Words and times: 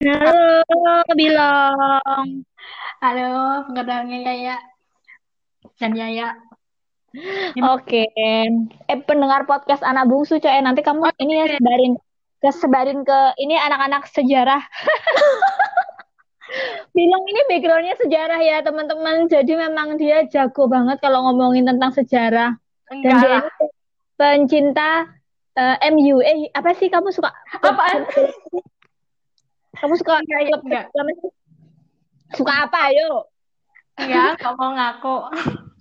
Halo, 0.00 0.64
Bilong. 1.12 2.40
Halo, 3.04 3.32
pengenalnya 3.68 4.32
Yaya 4.32 4.56
dan 5.76 5.92
Yaya. 5.92 6.40
Oke. 7.68 8.08
Eh, 8.08 8.48
pendengar 9.04 9.44
podcast 9.44 9.84
anak 9.84 10.08
bungsu, 10.08 10.40
coy. 10.40 10.56
Nanti 10.64 10.80
kamu 10.80 11.04
ini 11.20 11.44
ya 11.44 11.46
sebarin 11.52 11.92
ke 12.40 12.48
sebarin 12.48 13.04
ke 13.04 13.18
ini 13.44 13.60
anak-anak 13.60 14.08
sejarah. 14.08 14.64
Bilang 16.96 17.22
ini 17.28 17.40
backgroundnya 17.52 18.00
sejarah 18.00 18.40
ya, 18.40 18.64
teman-teman. 18.64 19.28
Jadi 19.28 19.52
memang 19.52 20.00
dia 20.00 20.24
jago 20.32 20.64
banget 20.64 20.96
kalau 21.04 21.28
ngomongin 21.28 21.68
tentang 21.68 21.92
sejarah. 21.92 22.56
Dan 22.88 23.04
Enggak 23.04 23.20
dia 23.20 23.28
lah. 23.28 23.42
ini 23.44 23.66
pencinta 24.16 24.90
eh, 25.60 25.76
MU. 25.92 26.24
Eh, 26.24 26.48
apa 26.56 26.72
sih 26.72 26.88
kamu 26.88 27.12
suka? 27.12 27.36
Apaan? 27.60 28.08
Kamu 29.80 29.94
suka 29.96 30.20
Enggak, 30.20 30.40
klub 30.46 30.62
enggak. 30.64 30.84
klub- 30.92 31.34
Suka 32.30 32.52
apa, 32.68 32.92
ayo? 32.92 33.26
Enggak, 33.98 34.38
nggak 34.38 34.54
mau 34.54 34.70
ngaku. 34.70 35.16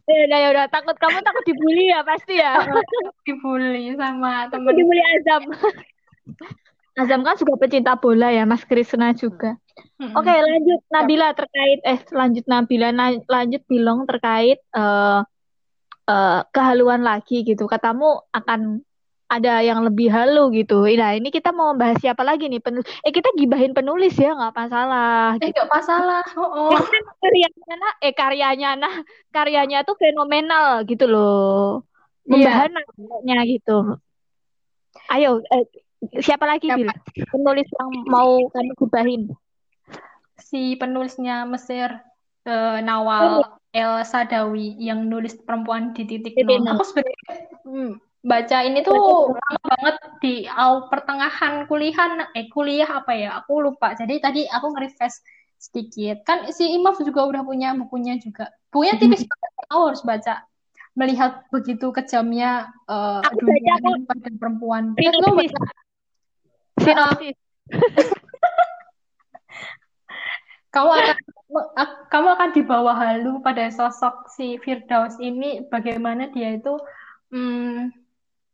Ya 0.09 0.25
udah, 0.25 0.39
ya 0.41 0.47
udah. 0.49 0.65
Takut 0.67 0.97
kamu 0.97 1.21
takut 1.21 1.43
dibully 1.45 1.93
ya, 1.93 2.01
pasti 2.01 2.41
ya. 2.41 2.57
Dibully 3.21 3.93
sama 3.93 4.49
temen. 4.49 4.73
dibully 4.73 5.03
Azam. 5.13 5.43
Azam 6.97 7.21
kan 7.21 7.37
juga 7.37 7.53
pecinta 7.61 7.93
bola 7.93 8.33
ya, 8.33 8.43
Mas 8.43 8.65
Krisna 8.65 9.13
juga. 9.13 9.53
Mm-mm. 10.01 10.17
Oke, 10.17 10.33
lanjut 10.33 10.81
Nabila 10.89 11.31
terkait 11.31 11.79
eh 11.85 11.99
lanjut 12.11 12.43
Nabila 12.43 12.89
na- 12.91 13.23
lanjut 13.23 13.63
Bilong 13.69 14.03
terkait 14.03 14.57
eh 14.57 15.19
eh, 16.09 16.41
kehaluan 16.49 17.05
lagi 17.05 17.45
gitu. 17.45 17.69
Katamu 17.69 18.25
akan 18.33 18.81
ada 19.29 19.61
yang 19.61 19.85
lebih 19.85 20.09
halu 20.09 20.49
gitu. 20.57 20.89
Nah, 20.97 21.13
ini 21.13 21.29
kita 21.29 21.53
mau 21.53 21.71
membahas 21.71 22.01
siapa 22.01 22.25
lagi 22.25 22.49
nih 22.49 22.57
penulis? 22.57 22.89
Eh, 23.05 23.13
kita 23.13 23.29
gibahin 23.37 23.77
penulis 23.77 24.17
ya, 24.17 24.33
nggak 24.33 24.57
masalah. 24.57 25.37
Eh, 25.37 25.53
nggak 25.53 25.69
masalah. 25.69 26.25
Oh, 26.33 26.73
oh. 26.73 26.79
Karyanya 27.21 27.75
nah, 27.77 27.93
eh 28.01 28.13
karyanya 28.17 28.69
nah 28.73 28.93
karyanya 29.29 29.85
tuh 29.85 29.93
fenomenal 30.01 30.81
gitu 30.89 31.05
loh. 31.05 31.85
Iya. 32.25 32.65
Membahana 32.65 32.79
kayaknya 32.89 33.37
gitu. 33.45 33.77
Ayo, 35.13 35.45
eh, 35.53 35.65
siapa 36.25 36.49
lagi 36.49 36.65
Siapa? 36.65 36.81
Bil? 36.81 36.89
Penulis 37.29 37.69
yang 37.69 37.89
mau 38.09 38.41
kamu 38.49 38.73
gibahin? 38.81 39.21
Si 40.41 40.73
penulisnya 40.73 41.45
Mesir 41.45 42.01
eh, 42.49 42.77
Nawal 42.81 43.45
El 43.69 44.01
Sadawi 44.01 44.73
yang 44.81 45.05
nulis 45.05 45.37
perempuan 45.45 45.93
di 45.93 46.09
titik 46.09 46.33
nol. 46.41 46.81
Aku 46.81 46.85
sebenarnya 46.89 47.21
hmm, 47.69 47.91
baca 48.19 48.57
ini 48.67 48.83
tuh 48.83 49.31
lama 49.31 49.59
banget 49.63 49.95
di 50.19 50.43
awal 50.43 50.91
pertengahan 50.91 51.63
kuliah 51.71 52.27
eh 52.35 52.51
kuliah 52.51 52.89
apa 52.99 53.15
ya? 53.15 53.29
Aku 53.43 53.63
lupa. 53.63 53.95
Jadi 53.95 54.19
tadi 54.19 54.41
aku 54.47 54.75
nge-refresh 54.75 55.17
sedikit. 55.59 56.23
Kan 56.27 56.51
si 56.51 56.75
Imaf 56.75 56.99
juga 56.99 57.23
udah 57.27 57.41
punya 57.43 57.75
bukunya 57.75 58.19
juga. 58.19 58.51
Bukunya 58.71 58.99
tipis 58.99 59.23
banget. 59.23 59.51
Aku 59.71 59.91
harus 59.91 60.03
baca. 60.03 60.43
Melihat 60.97 61.47
begitu 61.53 61.95
kejamnya 61.95 62.67
eh, 62.89 63.21
Aku 63.23 63.39
dunia 63.39 63.75
baca 63.79 64.03
pada 64.15 64.29
perempuan. 64.35 64.83
Baca? 64.95 65.59
Sinopsis. 66.79 67.37
Kamu 70.69 70.89
akan 70.93 71.17
kamu 72.13 72.27
akan 72.37 72.49
dibawa 72.53 72.93
halu 72.93 73.41
pada 73.41 73.73
sosok 73.73 74.29
si 74.29 74.61
Firdaus 74.61 75.17
ini 75.17 75.65
bagaimana 75.65 76.29
dia 76.29 76.53
itu 76.53 76.77
hmm, 77.33 77.89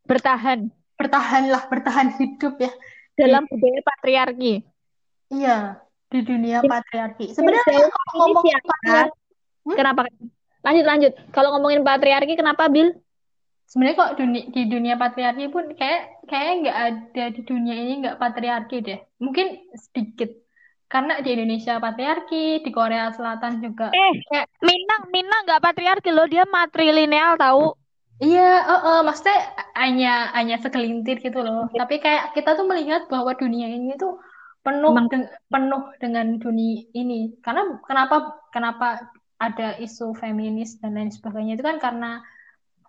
Bertahan 0.05 0.69
bertahanlah 0.95 1.67
bertahan 1.67 2.15
hidup 2.15 2.55
ya 2.55 2.71
dalam 3.19 3.43
budaya 3.51 3.83
patriarki. 3.83 4.63
iya 5.27 5.75
di 6.07 6.23
dunia 6.23 6.63
patriarki 6.63 7.35
sebenarnya 7.35 7.91
kalau 7.91 8.31
ngomong 8.31 8.45
patriarki 8.63 9.23
Hmm? 9.65 9.73
Kenapa? 9.73 10.05
Lanjut 10.61 10.85
lanjut. 10.85 11.13
Kalau 11.33 11.49
ngomongin 11.57 11.81
patriarki 11.81 12.37
kenapa 12.37 12.69
Bil? 12.69 12.93
sebenarnya 13.65 13.97
kok 13.97 14.11
dunia, 14.21 14.43
di 14.53 14.61
dunia 14.69 14.93
patriarki 14.93 15.49
pun 15.49 15.73
kayak 15.73 16.21
kayak 16.29 16.51
nggak 16.61 16.77
ada 16.77 17.25
di 17.33 17.41
dunia 17.41 17.73
ini 17.73 17.93
nggak 18.05 18.21
patriarki 18.21 18.77
deh 18.85 19.01
mungkin 19.17 19.57
sedikit 19.73 20.29
karena 20.85 21.17
di 21.25 21.33
Indonesia 21.33 21.81
patriarki 21.81 22.61
di 22.61 22.69
Korea 22.69 23.09
Selatan 23.09 23.57
juga 23.57 23.89
Eh, 23.89 24.13
kayak 24.29 24.53
Minang 24.61 25.09
Minang 25.09 25.41
nggak 25.49 25.63
patriarki 25.65 26.13
loh, 26.13 26.29
dia 26.29 26.45
matrilineal 26.45 27.41
tahu. 27.41 27.73
Iya, 28.23 28.41
eh, 28.71 28.79
eh, 28.87 28.99
maksudnya 29.07 29.37
hanya 29.75 30.07
hanya 30.37 30.55
segelintir 30.63 31.15
gitu 31.25 31.39
loh. 31.43 31.67
Tapi 31.79 31.95
kayak 32.03 32.31
kita 32.35 32.49
tuh 32.55 32.65
melihat 32.71 33.01
bahwa 33.11 33.31
dunia 33.35 33.67
ini 33.67 33.99
tuh 33.99 34.11
penuh 34.63 34.95
Emang 34.95 35.07
deng- 35.11 35.31
penuh 35.51 35.83
dengan 36.01 36.25
dunia 36.39 36.79
ini. 36.95 37.35
Karena 37.43 37.61
kenapa 37.83 38.15
kenapa 38.55 38.85
ada 39.35 39.75
isu 39.85 40.15
feminis 40.15 40.79
dan 40.79 40.95
lain 40.95 41.11
sebagainya 41.11 41.59
itu 41.59 41.65
kan 41.69 41.77
karena 41.83 42.23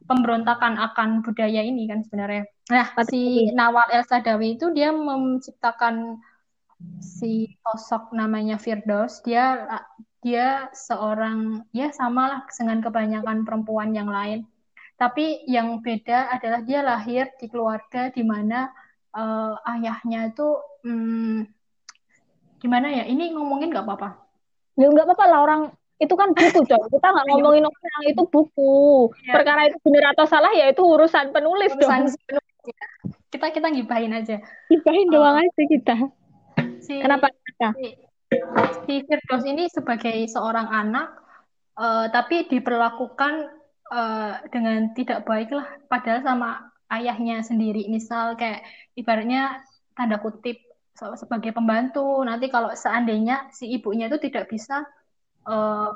pemberontakan 0.06 0.78
akan 0.78 1.09
budaya 1.26 1.60
ini 1.66 1.91
kan 1.91 2.06
sebenarnya. 2.06 2.47
Nah, 2.70 2.87
si. 3.10 3.50
Nawal 3.50 3.88
El 3.91 4.04
Sadawi 4.06 4.54
itu 4.54 4.70
dia 4.70 4.94
menciptakan 4.94 6.22
si 7.03 7.50
sosok 7.62 8.14
namanya 8.14 8.56
Firdaus. 8.62 9.19
Dia 9.26 9.66
dia 10.22 10.70
seorang 10.75 11.66
ya 11.75 11.91
samalah 11.91 12.47
dengan 12.50 12.78
kebanyakan 12.84 13.43
perempuan 13.47 13.91
yang 13.94 14.10
lain. 14.10 14.47
Tapi 14.96 15.44
yang 15.44 15.84
beda 15.84 16.32
adalah 16.32 16.64
dia 16.64 16.80
lahir 16.80 17.28
di 17.36 17.46
keluarga 17.52 18.08
di 18.08 18.24
mana 18.24 18.72
eh, 19.12 19.54
ayahnya 19.76 20.32
itu 20.32 20.48
hmm, 20.84 21.38
gimana 22.58 22.88
ya? 22.90 23.04
Ini 23.04 23.36
ngomongin 23.36 23.68
nggak 23.72 23.84
apa-apa. 23.84 24.10
Ya 24.76 24.88
nggak 24.88 25.04
apa-apa 25.08 25.24
lah 25.28 25.40
orang 25.44 25.62
itu 25.96 26.12
kan 26.12 26.32
buku 26.32 26.60
coy. 26.64 26.80
Kita 26.92 27.06
nggak 27.12 27.26
ngomongin 27.28 27.64
orang 27.64 28.02
itu 28.08 28.22
buku. 28.28 29.12
Iya, 29.24 29.32
Perkara 29.36 29.60
itu 29.68 29.76
benar 29.84 30.12
atau 30.12 30.26
salah 30.28 30.52
ya 30.52 30.68
itu 30.68 30.80
urusan 30.84 31.32
penulis 31.32 31.72
urusan 31.72 32.08
dong. 32.08 32.16
penulis 32.28 32.56
ya. 32.68 32.80
Kita 33.32 33.46
kita 33.52 33.68
gibahin 33.72 34.12
aja. 34.16 34.36
Gibahin 34.68 35.08
Eh, 35.08 35.12
doang 35.12 35.36
aja 35.40 35.62
kita. 35.68 35.96
si 36.80 37.00
Kenapa? 37.00 37.28
Kenapa? 37.32 37.76
si, 37.76 37.88
si 38.84 38.94
Firdaus 39.04 39.44
ini 39.44 39.68
sebagai 39.68 40.24
seorang 40.28 40.68
anak, 40.68 41.08
eh, 41.76 42.06
tapi 42.12 42.48
diperlakukan 42.48 43.56
eh, 43.92 44.34
dengan 44.50 44.92
tidak 44.97 45.26
baik 45.28 45.50
lah, 45.52 45.66
padahal 45.86 46.22
sama 46.24 46.70
ayahnya 46.91 47.42
sendiri. 47.42 47.86
Misal 47.91 48.34
kayak 48.38 48.66
ibaratnya 48.98 49.62
tanda 49.94 50.19
kutip 50.22 50.58
se- 50.94 51.19
sebagai 51.19 51.52
pembantu. 51.54 52.22
Nanti 52.22 52.48
kalau 52.50 52.72
seandainya 52.75 53.50
si 53.54 53.70
ibunya 53.70 54.06
itu 54.10 54.19
tidak 54.22 54.50
bisa 54.50 54.86
eh, 55.46 55.91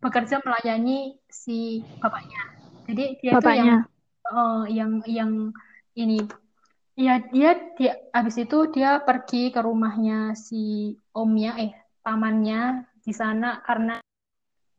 bekerja 0.00 0.40
melayani 0.40 1.20
si 1.28 1.84
bapaknya, 2.00 2.40
jadi 2.88 3.04
dia 3.20 3.32
itu 3.36 3.48
yang 3.52 3.84
eh, 4.24 4.64
yang 4.72 4.92
yang 5.04 5.32
ini 5.92 6.24
ya 7.00 7.20
dia 7.32 7.56
dia 7.80 7.96
habis 8.12 8.36
itu 8.36 8.68
dia 8.72 9.00
pergi 9.00 9.48
ke 9.52 9.60
rumahnya 9.60 10.36
si 10.36 10.92
omnya 11.16 11.56
eh 11.56 11.72
pamannya 12.04 12.84
di 13.00 13.12
sana 13.16 13.64
karena 13.64 14.00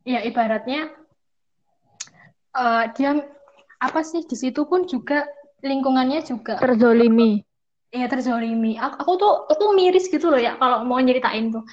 ya 0.06 0.22
ibaratnya 0.22 1.01
uh, 2.56 2.90
dia 2.96 3.20
apa 3.82 4.02
sih 4.06 4.22
di 4.26 4.38
situ 4.38 4.64
pun 4.70 4.86
juga 4.86 5.26
lingkungannya 5.62 6.26
juga 6.26 6.58
terzolimi. 6.58 7.42
Iya 7.92 8.08
terzolimi. 8.08 8.80
Aku, 8.80 8.96
aku 9.04 9.12
tuh 9.20 9.34
aku 9.52 9.66
miris 9.76 10.08
gitu 10.08 10.32
loh 10.32 10.40
ya 10.40 10.56
kalau 10.58 10.86
mau 10.88 10.98
nyeritain 11.02 11.52
tuh. 11.52 11.66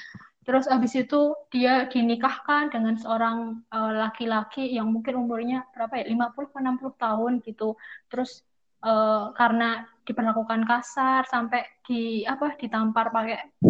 Terus 0.48 0.64
abis 0.64 0.96
itu 0.96 1.36
dia 1.52 1.84
dinikahkan 1.92 2.72
dengan 2.72 2.96
seorang 2.96 3.60
eh, 3.68 3.92
laki-laki 4.00 4.64
uh, 4.72 4.80
yang 4.80 4.88
mungkin 4.88 5.20
umurnya 5.20 5.68
berapa 5.76 6.00
ya 6.00 6.08
lima 6.08 6.32
puluh 6.32 6.48
enam 6.56 6.80
puluh 6.80 6.96
tahun 6.96 7.44
gitu. 7.44 7.76
Terus 8.08 8.40
uh, 8.80 9.30
karena 9.36 9.84
diperlakukan 10.08 10.64
kasar 10.64 11.28
sampai 11.28 11.68
di 11.84 12.24
apa 12.24 12.56
ditampar 12.56 13.12
pakai 13.12 13.60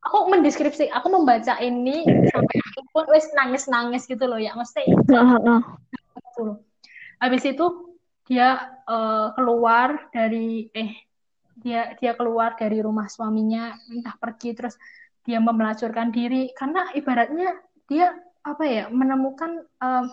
aku 0.00 0.32
mendeskripsi 0.32 0.88
aku 0.88 1.12
membaca 1.12 1.60
ini 1.60 2.08
sampai 2.32 2.56
aku 2.56 2.80
pun 2.88 3.04
wes 3.12 3.28
nangis 3.36 3.68
nangis 3.68 4.08
gitu 4.08 4.24
loh 4.24 4.40
ya 4.40 4.56
mesti. 4.56 4.88
10. 6.38 6.54
Habis 7.18 7.42
itu 7.50 7.66
dia 8.30 8.78
uh, 8.86 9.34
keluar 9.34 10.12
dari 10.14 10.70
eh 10.70 10.94
dia 11.58 11.98
dia 11.98 12.14
keluar 12.14 12.54
dari 12.54 12.78
rumah 12.78 13.10
suaminya 13.10 13.74
entah 13.90 14.14
pergi 14.14 14.54
terus 14.54 14.78
dia 15.26 15.42
memelacurkan 15.42 16.14
diri 16.14 16.54
karena 16.54 16.92
ibaratnya 16.94 17.58
dia 17.90 18.14
apa 18.46 18.62
ya 18.62 18.84
menemukan 18.92 19.66
uh, 19.82 20.06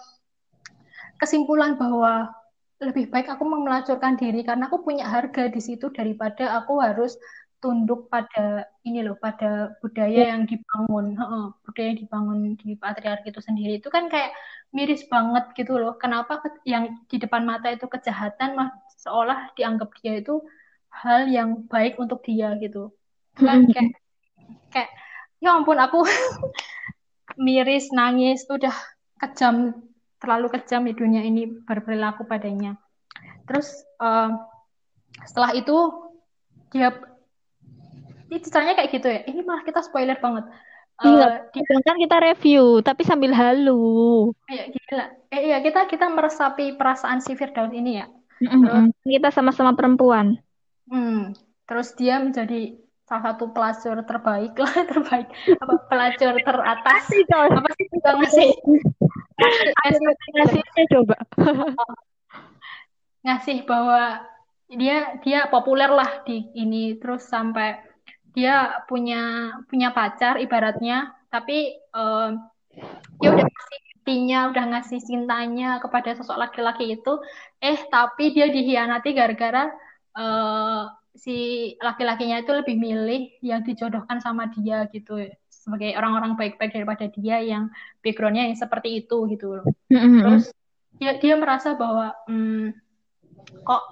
kesimpulan 1.21 1.77
bahwa 1.77 2.33
lebih 2.81 3.07
baik 3.07 3.31
aku 3.31 3.45
memelacurkan 3.47 4.19
diri 4.19 4.43
karena 4.43 4.67
aku 4.67 4.83
punya 4.83 5.07
harga 5.07 5.47
di 5.47 5.61
situ 5.63 5.87
daripada 5.93 6.59
aku 6.59 6.81
harus 6.81 7.15
tunduk 7.65 8.13
pada 8.13 8.69
ini 8.85 9.01
loh 9.01 9.17
pada 9.17 9.73
budaya 9.81 10.37
yang 10.37 10.45
dibangun 10.45 11.17
Heeh, 11.17 11.45
budaya 11.65 11.87
yang 11.89 11.99
dibangun 12.05 12.39
di 12.61 12.77
patriarki 12.77 13.33
itu 13.33 13.41
sendiri. 13.41 13.81
Itu 13.81 13.89
kan 13.89 14.05
kayak 14.05 14.37
miris 14.69 15.09
banget 15.09 15.49
gitu 15.57 15.81
loh. 15.81 15.97
Kenapa 15.97 16.45
ke- 16.45 16.61
yang 16.69 17.01
di 17.09 17.17
depan 17.17 17.41
mata 17.41 17.73
itu 17.73 17.89
kejahatan 17.89 18.53
mah 18.53 18.69
seolah 19.01 19.49
dianggap 19.57 19.89
dia 19.97 20.21
itu 20.21 20.45
hal 20.93 21.25
yang 21.25 21.65
baik 21.65 21.97
untuk 21.97 22.21
dia 22.21 22.53
gitu. 22.61 22.93
Kan 23.33 23.65
kayak 23.73 23.97
kayak 24.69 24.89
ya 25.41 25.57
ampun 25.57 25.81
aku 25.81 26.05
miris 27.41 27.89
nangis 27.89 28.45
udah 28.45 28.77
kejam 29.17 29.73
terlalu 30.21 30.53
kejam 30.53 30.85
di 30.85 30.93
dunia 30.93 31.25
ini 31.25 31.49
berperilaku 31.65 32.29
padanya. 32.29 32.77
Terus 33.49 33.73
uh, 33.97 34.29
setelah 35.25 35.57
itu 35.57 35.73
dia 36.69 36.93
ini 38.35 38.43
ceritanya 38.43 38.75
kayak 38.75 38.91
gitu 38.91 39.07
ya 39.07 39.21
ini 39.31 39.39
malah 39.47 39.63
kita 39.63 39.79
spoiler 39.79 40.19
banget 40.19 40.43
Iya, 41.03 41.51
uh, 41.51 41.81
kan 41.83 41.99
kita 41.99 42.23
review, 42.23 42.79
tapi 42.79 43.03
sambil 43.03 43.35
halu. 43.35 44.31
Iya, 44.47 44.71
gila. 44.71 45.05
Eh, 45.27 45.41
iya, 45.51 45.59
kita 45.59 45.91
kita 45.91 46.07
meresapi 46.07 46.79
perasaan 46.79 47.19
si 47.19 47.35
Firdaus 47.35 47.75
ini 47.75 47.99
ya. 47.99 48.07
Mm-hmm. 48.39 48.63
Terus 48.63 49.11
kita 49.19 49.29
sama-sama 49.35 49.75
perempuan. 49.75 50.39
Hmm, 50.87 51.35
terus 51.67 51.91
dia 51.99 52.23
menjadi 52.23 52.79
salah 53.03 53.35
satu 53.35 53.51
pelacur 53.51 54.07
terbaik 54.07 54.55
lah, 54.55 54.71
terbaik. 54.95 55.27
Apa 55.59 55.75
pelacur 55.91 56.31
teratas? 56.39 57.03
Apa 57.11 57.69
sih 57.75 57.85
kita 57.91 58.09
ngasih? 58.15 58.49
Ngasihnya 60.31 60.83
coba. 60.95 61.17
ngasih 63.25 63.67
bahwa 63.67 64.21
dia 64.69 65.17
dia 65.25 65.49
populer 65.49 65.89
lah 65.89 66.21
di 66.25 66.45
ini 66.53 66.97
terus 67.01 67.25
sampai 67.25 67.77
dia 68.35 68.83
punya 68.85 69.55
punya 69.71 69.95
pacar 69.95 70.37
ibaratnya 70.43 71.15
tapi 71.31 71.79
uh, 71.95 72.35
dia 73.23 73.29
udah 73.31 73.47
ngasih 73.47 73.79
hatinya 73.95 74.39
udah 74.51 74.65
ngasih 74.75 74.99
cintanya 75.01 75.79
kepada 75.79 76.13
sosok 76.13 76.37
laki-laki 76.37 76.99
itu 76.99 77.17
eh 77.63 77.79
tapi 77.89 78.35
dia 78.35 78.51
dihianati 78.51 79.15
gara-gara 79.15 79.71
uh, 80.19 80.91
si 81.15 81.73
laki-lakinya 81.79 82.43
itu 82.43 82.51
lebih 82.51 82.75
milih 82.75 83.39
yang 83.39 83.63
dijodohkan 83.63 84.19
sama 84.19 84.51
dia 84.51 84.85
gitu 84.91 85.31
sebagai 85.49 85.97
orang-orang 85.97 86.37
baik-baik 86.37 86.75
daripada 86.75 87.09
dia 87.09 87.41
yang 87.41 87.73
backgroundnya 88.05 88.51
yang 88.51 88.59
seperti 88.59 89.01
itu 89.01 89.25
gitu 89.31 89.57
loh. 89.57 89.65
Terus 89.89 90.53
dia 91.01 91.17
dia 91.17 91.33
merasa 91.39 91.73
bahwa 91.73 92.13
hmm, 92.29 92.75
kok 93.65 93.83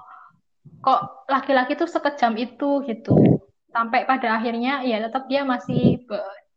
kok 0.83 1.01
laki-laki 1.31 1.73
tuh 1.79 1.89
sekejam 1.89 2.35
itu 2.37 2.83
gitu 2.85 3.15
sampai 3.73 4.05
pada 4.05 4.37
akhirnya 4.37 4.85
ya 4.85 5.01
tetap 5.01 5.25
dia 5.25 5.41
masih 5.41 6.05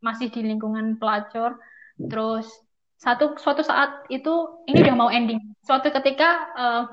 masih 0.04 0.28
di 0.28 0.44
lingkungan 0.44 1.00
pelacur. 1.00 1.56
Terus 1.96 2.46
satu 3.00 3.40
suatu 3.40 3.64
saat 3.64 4.04
itu 4.12 4.62
ini 4.68 4.84
udah 4.84 4.96
mau 4.96 5.10
ending. 5.10 5.40
Suatu 5.64 5.88
ketika 5.88 6.52
uh, 6.54 6.84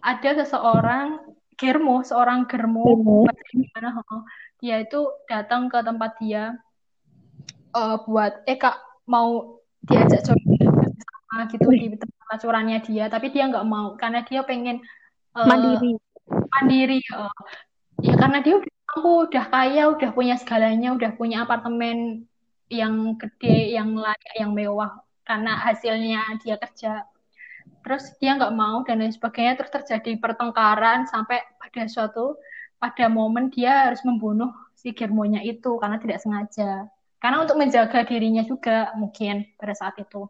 ada 0.00 0.30
seseorang 0.42 1.20
germo 1.56 2.04
seorang 2.04 2.44
germo 2.44 2.84
gimana 3.48 3.96
dia 4.60 4.84
itu 4.84 5.08
datang 5.24 5.72
ke 5.72 5.80
tempat 5.80 6.12
dia 6.20 6.52
uh, 7.72 7.96
buat 8.04 8.44
eh 8.44 8.60
kak 8.60 8.76
mau 9.08 9.60
diajak 9.88 10.20
coba 10.28 11.48
gitu 11.52 11.68
di 11.72 11.96
tempat 11.96 12.20
pelacurannya 12.28 12.78
dia. 12.84 13.04
Tapi 13.12 13.32
dia 13.32 13.48
nggak 13.48 13.66
mau 13.68 13.96
karena 14.00 14.24
dia 14.24 14.40
pengen 14.44 14.80
uh, 15.36 15.44
mandiri. 15.48 15.96
mandiri 16.26 16.98
uh, 17.14 17.30
ya 18.02 18.18
karena 18.18 18.42
dia 18.42 18.58
udah 18.58 18.75
aku 18.96 19.28
udah 19.28 19.44
kaya, 19.52 19.92
udah 19.92 20.10
punya 20.16 20.40
segalanya, 20.40 20.96
udah 20.96 21.12
punya 21.20 21.44
apartemen 21.44 22.24
yang 22.72 23.12
gede, 23.20 23.76
yang 23.76 23.92
layak, 23.92 24.32
yang 24.40 24.56
mewah 24.56 25.04
karena 25.28 25.52
hasilnya 25.60 26.24
dia 26.40 26.56
kerja. 26.56 27.04
Terus 27.84 28.16
dia 28.16 28.40
nggak 28.40 28.56
mau 28.56 28.80
dan 28.88 29.04
lain 29.04 29.12
sebagainya. 29.12 29.60
Terus 29.60 29.72
terjadi 29.84 30.16
pertengkaran 30.16 31.04
sampai 31.06 31.44
pada 31.60 31.84
suatu 31.92 32.40
pada 32.80 33.06
momen 33.12 33.52
dia 33.52 33.88
harus 33.88 34.00
membunuh 34.02 34.50
si 34.72 34.96
Germonya 34.96 35.44
itu 35.44 35.76
karena 35.76 36.00
tidak 36.00 36.24
sengaja. 36.24 36.88
Karena 37.20 37.42
untuk 37.44 37.60
menjaga 37.60 38.00
dirinya 38.06 38.42
juga 38.48 38.96
mungkin 38.96 39.44
pada 39.60 39.74
saat 39.76 39.98
itu. 40.00 40.24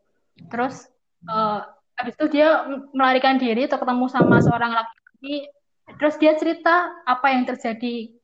Terus 0.51 0.91
uh, 1.31 1.65
habis 1.97 2.19
itu 2.19 2.41
dia 2.41 2.67
melarikan 2.93 3.39
diri 3.39 3.71
atau 3.71 3.79
ketemu 3.79 4.07
sama 4.11 4.43
seorang 4.43 4.75
laki-laki. 4.75 5.49
Terus 5.97 6.15
dia 6.19 6.33
cerita 6.35 6.93
apa 7.07 7.31
yang 7.31 7.47
terjadi 7.47 8.16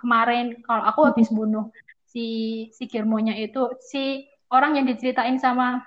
kemarin 0.00 0.58
kalau 0.64 0.82
aku 0.88 1.00
habis 1.12 1.28
bunuh 1.28 1.68
si 2.08 2.26
si 2.74 2.90
Girmonya 2.90 3.38
itu 3.38 3.70
si 3.78 4.26
orang 4.50 4.80
yang 4.80 4.86
diceritain 4.90 5.38
sama 5.38 5.84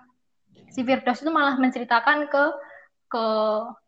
si 0.71 0.81
Firdaus 0.81 1.19
itu 1.19 1.29
malah 1.29 1.59
menceritakan 1.59 2.31
ke 2.31 2.43
ke 3.11 3.25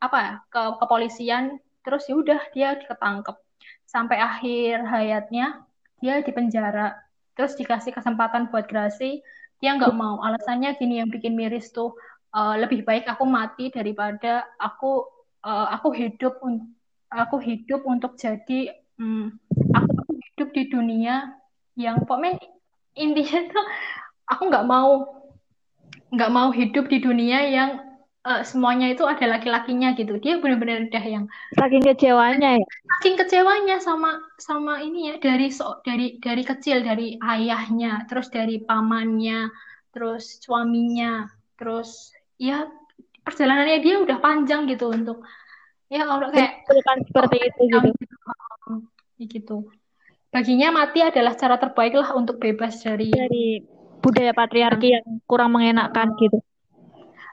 apa 0.02 0.18
ya 0.22 0.34
ke 0.52 0.62
kepolisian. 0.82 1.58
Terus 1.86 2.10
ya 2.10 2.16
udah 2.18 2.42
dia 2.54 2.70
ketangkep. 2.82 3.38
Sampai 3.86 4.18
akhir 4.18 4.86
hayatnya 4.90 5.66
dia 6.02 6.22
di 6.22 6.32
penjara. 6.34 6.98
Terus 7.38 7.54
dikasih 7.58 7.94
kesempatan 7.94 8.50
buat 8.50 8.66
gerasi. 8.70 9.22
Dia 9.62 9.78
nggak 9.78 9.94
mau. 9.94 10.22
Alasannya 10.22 10.78
gini 10.78 11.02
yang 11.02 11.10
bikin 11.10 11.34
miris 11.38 11.70
tuh 11.74 11.94
uh, 12.36 12.56
lebih 12.60 12.84
baik 12.84 13.08
aku 13.08 13.24
mati 13.24 13.72
daripada 13.72 14.44
aku 14.60 15.08
uh, 15.48 15.68
aku 15.72 15.96
hidup 15.96 16.42
aku 17.10 17.38
hidup 17.40 17.82
untuk 17.88 18.20
jadi 18.20 18.76
um, 19.00 19.32
aku 19.72 19.85
di 20.56 20.72
dunia 20.72 21.36
yang 21.76 22.08
pokoknya 22.08 22.40
intinya 22.96 23.52
tuh 23.52 23.66
aku 24.32 24.48
nggak 24.48 24.66
mau 24.66 25.04
nggak 26.16 26.32
mau 26.32 26.50
hidup 26.56 26.88
di 26.88 27.04
dunia 27.04 27.44
yang 27.52 27.72
uh, 28.24 28.42
semuanya 28.42 28.96
itu 28.96 29.04
ada 29.04 29.38
laki-lakinya 29.38 29.92
gitu. 29.94 30.16
Dia 30.18 30.40
benar-benar 30.40 30.88
udah 30.88 31.06
yang 31.06 31.26
saking 31.60 31.84
kecewanya 31.84 32.58
ya? 32.58 32.66
Saking 33.00 33.16
kecewanya 33.20 33.78
sama 33.84 34.24
sama 34.40 34.80
ini 34.80 35.12
ya 35.12 35.16
dari 35.20 35.52
so, 35.52 35.84
dari 35.84 36.18
dari 36.24 36.42
kecil 36.48 36.82
dari 36.82 37.20
ayahnya 37.20 38.08
terus 38.08 38.32
dari 38.32 38.64
pamannya 38.64 39.52
terus 39.92 40.40
suaminya 40.40 41.28
terus 41.56 42.12
ya 42.36 42.68
perjalanannya 43.24 43.80
dia 43.80 43.96
udah 44.04 44.18
panjang 44.20 44.68
gitu 44.68 44.92
untuk 44.92 45.24
ya 45.88 46.04
kalau 46.04 46.28
kayak 46.34 46.68
seperti 47.08 47.38
itu 47.48 47.62
gitu. 47.72 47.90
gitu 49.24 49.58
baginya 50.36 50.68
mati 50.76 51.00
adalah 51.00 51.32
cara 51.40 51.56
terbaik 51.56 51.96
lah 51.96 52.12
untuk 52.12 52.44
bebas 52.44 52.84
dari 52.84 53.08
dari 53.08 53.64
budaya 54.04 54.36
patriarki 54.36 55.00
yang 55.00 55.08
kurang 55.24 55.56
mengenakkan 55.56 56.12
gitu. 56.20 56.44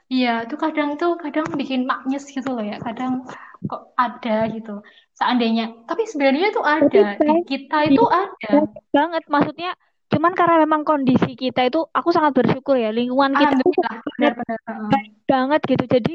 Iya, 0.07 0.47
itu 0.47 0.55
kadang 0.55 0.95
tuh 1.01 1.19
kadang 1.19 1.51
bikin 1.59 1.83
maknyes 1.83 2.31
gitu 2.31 2.55
loh 2.55 2.63
ya. 2.63 2.79
Kadang 2.79 3.27
kok 3.67 3.97
ada 3.99 4.47
gitu. 4.55 4.85
Seandainya, 5.19 5.73
tapi 5.89 6.07
sebenarnya 6.07 6.53
itu 6.55 6.63
ada. 6.63 7.17
Di 7.19 7.43
kita 7.49 7.91
itu 7.91 8.05
ada. 8.07 8.71
Banget, 8.93 9.25
maksudnya 9.27 9.75
cuman 10.13 10.37
karena 10.37 10.57
memang 10.69 10.85
kondisi 10.85 11.33
kita 11.33 11.65
itu 11.73 11.89
aku 11.89 12.13
sangat 12.13 12.37
bersyukur 12.37 12.77
ya 12.77 12.93
lingkungan 12.93 13.33
kita 13.33 13.57
benar, 14.21 14.37
benar. 14.37 14.59
baik 14.93 15.13
banget 15.25 15.61
gitu 15.65 15.85
jadi 15.89 16.15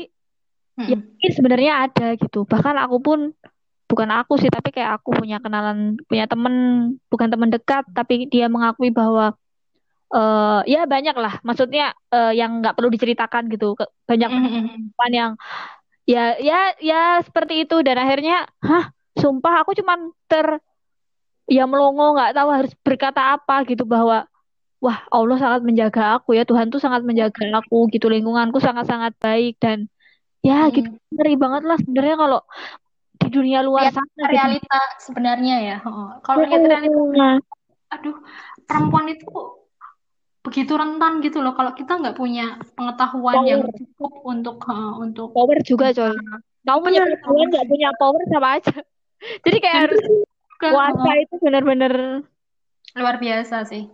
hmm. 0.77 1.17
ya 1.17 1.29
sebenarnya 1.33 1.73
ada 1.89 2.13
gitu 2.13 2.45
bahkan 2.45 2.77
aku 2.77 3.01
pun 3.01 3.19
bukan 3.88 4.10
aku 4.12 4.36
sih 4.36 4.51
tapi 4.51 4.75
kayak 4.75 5.00
aku 5.01 5.15
punya 5.15 5.39
kenalan 5.39 5.96
punya 6.12 6.27
temen 6.27 6.56
bukan 7.08 7.27
teman 7.32 7.48
dekat 7.48 7.88
tapi 7.96 8.27
dia 8.27 8.51
mengakui 8.51 8.91
bahwa 8.91 9.34
uh, 10.13 10.62
ya 10.67 10.88
banyak 10.88 11.15
lah. 11.15 11.39
Maksudnya 11.44 11.91
uh, 12.12 12.32
yang 12.32 12.63
nggak 12.63 12.75
perlu 12.77 12.89
diceritakan 12.94 13.51
gitu. 13.51 13.75
Banyak 14.08 14.29
mm-hmm. 14.29 14.65
teman 14.96 15.12
yang 15.12 15.32
ya 16.08 16.39
ya 16.39 16.75
ya 16.79 17.01
seperti 17.24 17.67
itu. 17.67 17.82
Dan 17.84 18.00
akhirnya 18.00 18.48
hah 18.63 18.91
sumpah 19.17 19.65
aku 19.65 19.75
cuman 19.75 20.13
ter 20.29 20.62
ya 21.48 21.63
melongo 21.63 22.15
nggak 22.15 22.36
tahu 22.36 22.50
harus 22.51 22.74
berkata 22.84 23.36
apa 23.36 23.63
gitu. 23.67 23.84
Bahwa 23.84 24.27
wah 24.79 25.00
Allah 25.12 25.38
sangat 25.41 25.62
menjaga 25.65 26.20
aku 26.20 26.38
ya. 26.38 26.44
Tuhan 26.48 26.72
tuh 26.72 26.79
sangat 26.79 27.03
menjaga 27.03 27.44
aku 27.60 27.91
gitu. 27.91 28.08
Lingkunganku 28.08 28.60
sangat 28.63 28.88
sangat 28.88 29.13
baik. 29.20 29.60
Dan 29.60 29.91
ya 30.46 30.70
gitu 30.72 30.88
ngeri 31.12 31.36
banget 31.36 31.63
lah 31.65 31.75
sebenarnya 31.82 32.15
kalau 32.15 32.39
di 33.17 33.27
dunia 33.33 33.59
luar 33.65 33.89
sana 33.89 34.05
gitu. 34.05 34.29
realita 34.29 34.79
gitu. 34.79 34.97
sebenarnya 35.09 35.55
ya 35.59 35.77
oh. 35.83 36.21
kalau 36.21 36.45
lihat 36.45 36.63
realita 36.63 37.41
aduh 37.88 38.17
perempuan 38.67 39.09
itu 39.09 39.27
begitu 40.47 40.74
rentan 40.79 41.19
gitu 41.19 41.43
loh 41.43 41.51
kalau 41.59 41.75
kita 41.75 42.00
nggak 42.00 42.15
punya 42.15 42.55
pengetahuan 42.77 43.43
power. 43.43 43.50
yang 43.51 43.62
cukup 43.67 44.13
untuk 44.24 44.57
uh, 44.63 44.95
untuk 44.95 45.36
power 45.36 45.59
juga 45.59 45.91
coy 45.91 46.15
kamu 46.63 46.79
punya 46.83 47.01
pengetahuan 47.03 47.47
nggak 47.51 47.67
punya 47.67 47.89
power 48.00 48.21
sama 48.31 48.50
aja 48.55 48.75
jadi 49.43 49.57
kayak 49.59 49.77
harus 49.89 50.03
kuasa 50.57 51.12
itu 51.19 51.36
benar-benar 51.43 51.93
luar 52.95 53.15
biasa 53.19 53.67
sih 53.67 53.91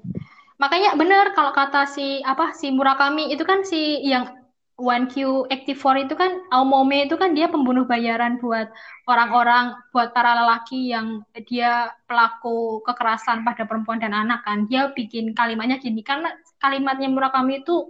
makanya 0.62 0.94
benar 0.94 1.34
kalau 1.34 1.52
kata 1.52 1.90
si 1.90 2.22
apa 2.22 2.54
si 2.54 2.70
Murakami 2.70 3.34
itu 3.34 3.44
kan 3.44 3.66
si 3.66 4.06
yang 4.06 4.43
One 4.82 5.06
Q 5.06 5.46
Active 5.54 5.78
itu 5.78 6.16
kan 6.18 6.50
Aomome 6.50 7.06
itu 7.06 7.14
kan 7.14 7.38
dia 7.38 7.46
pembunuh 7.46 7.86
bayaran 7.86 8.42
buat 8.42 8.74
orang-orang 9.06 9.78
buat 9.94 10.18
para 10.18 10.34
lelaki 10.34 10.90
yang 10.90 11.22
dia 11.46 11.94
pelaku 12.10 12.82
kekerasan 12.82 13.46
pada 13.46 13.70
perempuan 13.70 14.02
dan 14.02 14.18
anak 14.18 14.42
kan. 14.42 14.66
Dia 14.66 14.90
bikin 14.90 15.38
kalimatnya 15.38 15.78
gini 15.78 16.02
karena 16.02 16.34
kalimatnya 16.58 17.06
Murakami 17.06 17.62
itu 17.62 17.86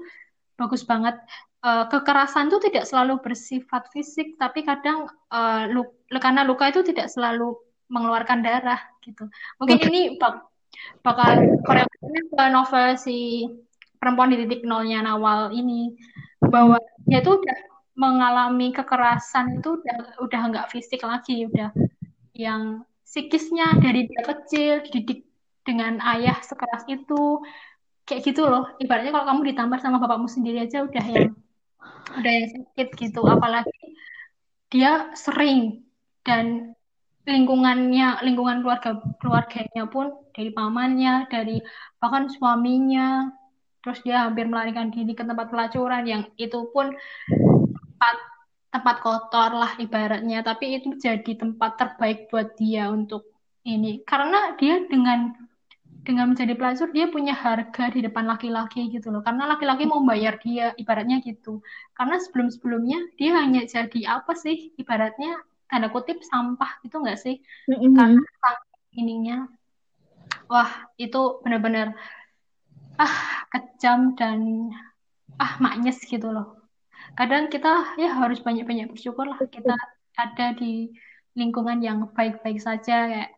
bagus 0.59 0.83
banget. 0.83 1.15
Uh, 1.63 1.87
kekerasan 1.87 2.51
itu 2.51 2.59
tidak 2.67 2.83
selalu 2.83 3.23
bersifat 3.23 3.87
fisik 3.95 4.35
tapi 4.35 4.67
kadang 4.67 5.07
uh, 5.31 5.63
lu, 5.71 5.87
karena 6.19 6.43
luka 6.43 6.67
itu 6.67 6.83
tidak 6.83 7.07
selalu 7.07 7.55
mengeluarkan 7.87 8.43
darah 8.43 8.83
gitu. 8.99 9.31
Mungkin 9.63 9.79
ini 9.87 10.19
bakal 10.99 11.39
korelasinya 11.63 12.21
ke 12.27 12.43
novel 12.51 12.87
si 12.99 13.47
perempuan 14.03 14.35
di 14.35 14.43
titik 14.43 14.67
nolnya 14.67 14.99
Nawal 14.99 15.55
ini 15.55 15.95
bahwa 16.43 16.75
dia 17.07 17.23
tuh 17.23 17.39
udah 17.39 17.59
mengalami 17.95 18.75
kekerasan 18.75 19.63
itu 19.63 19.79
udah 19.79 20.19
udah 20.19 20.41
nggak 20.51 20.67
fisik 20.75 21.07
lagi 21.07 21.47
udah 21.47 21.71
yang 22.35 22.83
psikisnya 23.07 23.79
dari 23.79 24.09
dia 24.11 24.21
kecil 24.27 24.83
dididik 24.83 25.23
dengan 25.63 26.01
ayah 26.03 26.35
sekeras 26.43 26.83
itu. 26.91 27.39
Kayak 28.03 28.21
gitu 28.27 28.43
loh. 28.43 28.67
Ibaratnya 28.83 29.15
kalau 29.15 29.25
kamu 29.31 29.41
ditampar 29.55 29.79
sama 29.79 30.01
bapakmu 30.01 30.27
sendiri 30.27 30.67
aja 30.67 30.83
udah 30.83 31.05
yang 31.07 31.31
udah 32.19 32.31
yang 32.35 32.47
sakit 32.51 32.87
gitu. 32.99 33.21
Apalagi 33.23 33.95
dia 34.67 35.13
sering 35.15 35.87
dan 36.27 36.75
lingkungannya 37.23 38.19
lingkungan 38.27 38.59
keluarga 38.59 38.99
keluarganya 39.23 39.87
pun 39.87 40.11
dari 40.35 40.51
pamannya 40.51 41.31
dari 41.31 41.63
bahkan 42.03 42.27
suaminya 42.27 43.31
terus 43.83 43.99
dia 44.01 44.23
hampir 44.23 44.47
melarikan 44.47 44.87
diri 44.89 45.11
ke 45.11 45.27
tempat 45.27 45.51
pelacuran 45.51 46.07
yang 46.07 46.23
itu 46.39 46.71
pun 46.71 46.95
tempat 47.27 48.15
tempat 48.73 48.95
kotor 49.03 49.51
lah 49.53 49.71
ibaratnya. 49.77 50.41
Tapi 50.41 50.81
itu 50.81 50.97
jadi 50.97 51.31
tempat 51.37 51.77
terbaik 51.77 52.31
buat 52.31 52.55
dia 52.57 52.89
untuk 52.89 53.27
ini. 53.67 54.01
Karena 54.01 54.57
dia 54.57 54.81
dengan 54.87 55.35
dengan 56.03 56.35
menjadi 56.35 56.59
pelacur 56.59 56.91
dia 56.91 57.07
punya 57.07 57.31
harga 57.31 57.87
di 57.93 58.03
depan 58.03 58.27
laki-laki 58.27 58.89
gitu 58.89 59.13
loh. 59.13 59.21
Karena 59.21 59.45
laki-laki 59.51 59.85
mau 59.85 60.01
bayar 60.01 60.41
dia 60.41 60.73
ibaratnya 60.79 61.21
gitu. 61.21 61.61
Karena 61.93 62.17
sebelum-sebelumnya 62.17 63.13
dia 63.19 63.37
hanya 63.39 63.67
jadi 63.67 64.19
apa 64.19 64.33
sih? 64.33 64.73
Ibaratnya 64.79 65.37
tanda 65.69 65.87
kutip 65.93 66.23
sampah 66.25 66.81
gitu 66.83 66.99
nggak 67.03 67.19
sih? 67.19 67.39
Mm-mm. 67.69 67.93
karena 67.95 68.21
ininya 68.93 69.37
wah 70.45 70.69
itu 71.01 71.41
benar-benar 71.41 71.97
ah 72.97 73.45
kejam 73.49 74.13
dan 74.13 74.69
ah 75.41 75.57
maknyes 75.57 76.01
gitu 76.05 76.29
loh. 76.29 76.63
Kadang 77.13 77.49
kita 77.49 77.97
ya 77.99 78.13
harus 78.17 78.41
banyak-banyak 78.41 78.89
bersyukur 78.89 79.25
lah. 79.29 79.37
Kita 79.49 79.73
ada 80.17 80.47
di 80.57 80.93
lingkungan 81.33 81.81
yang 81.81 82.09
baik-baik 82.13 82.61
saja 82.61 83.09
kayak 83.09 83.31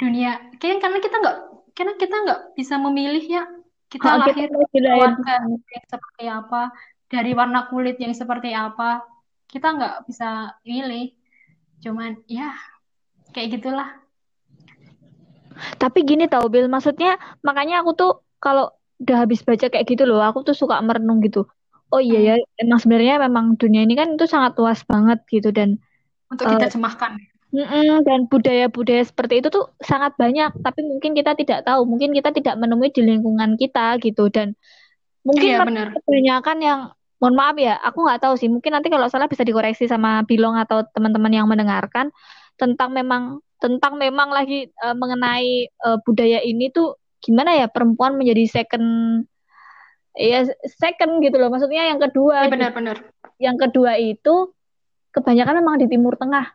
dunia. 0.00 0.40
Kayak 0.60 0.84
karena 0.84 0.98
kita 1.00 1.16
nggak 1.20 1.38
karena 1.76 1.94
kita 2.00 2.16
nggak 2.24 2.40
bisa 2.56 2.74
memilih 2.80 3.24
ya. 3.24 3.44
Kita 3.86 4.02
kita 4.02 4.34
lahir 4.34 4.50
keluarga 4.72 5.34
yang 5.46 5.86
seperti 5.86 6.24
apa 6.26 6.62
dari 7.06 7.32
warna 7.36 7.70
kulit 7.70 7.96
yang 8.02 8.12
seperti 8.16 8.50
apa. 8.56 9.04
Kita 9.46 9.76
nggak 9.76 9.96
bisa 10.10 10.58
milih. 10.66 11.12
Cuman 11.84 12.18
ya 12.26 12.56
kayak 13.30 13.60
gitulah. 13.60 14.00
Tapi 15.80 16.04
gini 16.04 16.28
tau 16.28 16.52
Bil, 16.52 16.68
maksudnya 16.68 17.16
makanya 17.40 17.80
aku 17.80 17.96
tuh 17.96 18.12
kalau 18.46 18.64
udah 19.02 19.16
habis 19.24 19.40
baca 19.48 19.66
kayak 19.72 19.86
gitu 19.90 20.02
loh, 20.10 20.20
aku 20.28 20.38
tuh 20.48 20.56
suka 20.60 20.74
merenung 20.86 21.18
gitu. 21.26 21.40
Oh 21.92 22.00
iya 22.08 22.18
ya, 22.28 22.34
Hmm, 22.34 22.40
emang 22.62 22.78
sebenarnya 22.82 23.14
memang 23.26 23.46
dunia 23.60 23.80
ini 23.86 23.94
kan 24.00 24.08
itu 24.16 24.26
sangat 24.34 24.52
luas 24.60 24.80
banget 24.90 25.18
gitu 25.34 25.48
dan 25.58 25.68
untuk 26.32 26.46
eh, 26.46 26.52
diterjemahkan 26.52 27.12
mm-mm, 27.54 28.04
dan 28.06 28.20
budaya-budaya 28.32 29.02
seperti 29.10 29.34
itu 29.40 29.48
tuh 29.56 29.64
sangat 29.90 30.12
banyak, 30.22 30.50
tapi 30.64 30.80
mungkin 30.90 31.12
kita 31.18 31.32
tidak 31.40 31.60
tahu, 31.66 31.80
mungkin 31.90 32.10
kita 32.16 32.30
tidak 32.36 32.54
menemui 32.60 32.90
di 32.96 33.02
lingkungan 33.06 33.50
kita 33.62 33.96
gitu 34.04 34.22
dan 34.36 34.54
mungkin 35.26 35.48
iya 35.48 35.58
benar. 35.66 35.88
kebanyakan 35.94 36.58
yang 36.62 36.80
mohon 37.20 37.34
maaf 37.38 37.56
ya, 37.58 37.80
aku 37.80 37.98
nggak 38.04 38.20
tahu 38.24 38.34
sih, 38.40 38.48
mungkin 38.52 38.72
nanti 38.76 38.88
kalau 38.92 39.08
salah 39.08 39.28
bisa 39.30 39.42
dikoreksi 39.48 39.88
sama 39.88 40.22
Bilong 40.28 40.56
atau 40.60 40.84
teman-teman 40.94 41.32
yang 41.32 41.46
mendengarkan 41.48 42.12
tentang 42.60 42.92
memang 42.92 43.40
tentang 43.62 43.96
memang 43.96 44.28
lagi 44.34 44.68
eh, 44.70 44.94
mengenai 44.96 45.48
eh, 45.70 45.98
budaya 46.04 46.40
ini 46.44 46.68
tuh 46.74 46.96
gimana 47.26 47.50
ya 47.58 47.66
perempuan 47.66 48.14
menjadi 48.14 48.62
second 48.62 48.86
ya 50.14 50.46
second 50.78 51.18
gitu 51.24 51.36
loh. 51.36 51.50
Maksudnya 51.50 51.90
yang 51.90 51.98
kedua 51.98 52.46
iya 52.46 52.48
gitu. 52.48 52.52
benar-benar 52.54 52.96
yang 53.36 53.56
kedua 53.58 53.98
itu 53.98 54.54
kebanyakan 55.12 55.54
memang 55.60 55.76
di 55.82 55.86
Timur 55.90 56.14
Tengah. 56.16 56.46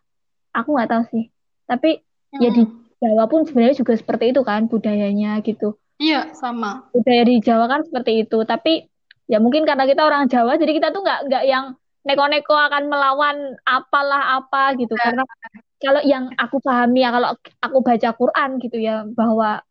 Aku 0.55 0.73
nggak 0.75 0.89
tahu 0.89 1.03
sih. 1.11 1.23
Tapi 1.67 1.99
ya 2.39 2.49
di 2.51 2.63
Hmm, 2.63 2.87
Jawa 3.01 3.25
pun 3.25 3.41
sebenarnya 3.45 3.81
juga 3.81 3.93
seperti 3.97 4.29
itu 4.31 4.41
kan 4.45 4.69
budayanya 4.69 5.41
gitu. 5.41 5.77
Iya 5.97 6.33
sama. 6.33 6.89
Budaya 6.93 7.23
di 7.25 7.35
Jawa 7.41 7.65
kan 7.69 7.81
seperti 7.85 8.25
itu. 8.25 8.37
Tapi 8.45 8.85
ya 9.29 9.37
mungkin 9.41 9.63
karena 9.65 9.85
kita 9.89 10.01
orang 10.05 10.29
Jawa 10.29 10.57
jadi 10.57 10.71
kita 10.77 10.87
tuh 10.93 11.01
nggak 11.05 11.19
nggak 11.29 11.43
yang 11.49 11.65
neko-neko 12.05 12.53
akan 12.57 12.83
melawan 12.89 13.37
apalah 13.65 14.41
apa 14.41 14.73
gitu. 14.77 14.93
Nah, 14.97 15.01
karena 15.05 15.23
kalau 15.81 16.01
yang 16.05 16.29
aku 16.37 16.57
pahami 16.61 17.01
ya 17.01 17.09
kalau 17.13 17.29
aku 17.61 17.77
baca 17.81 18.09
Quran 18.13 18.49
gitu 18.61 18.77
ya 18.77 19.05
bahwa 19.05 19.61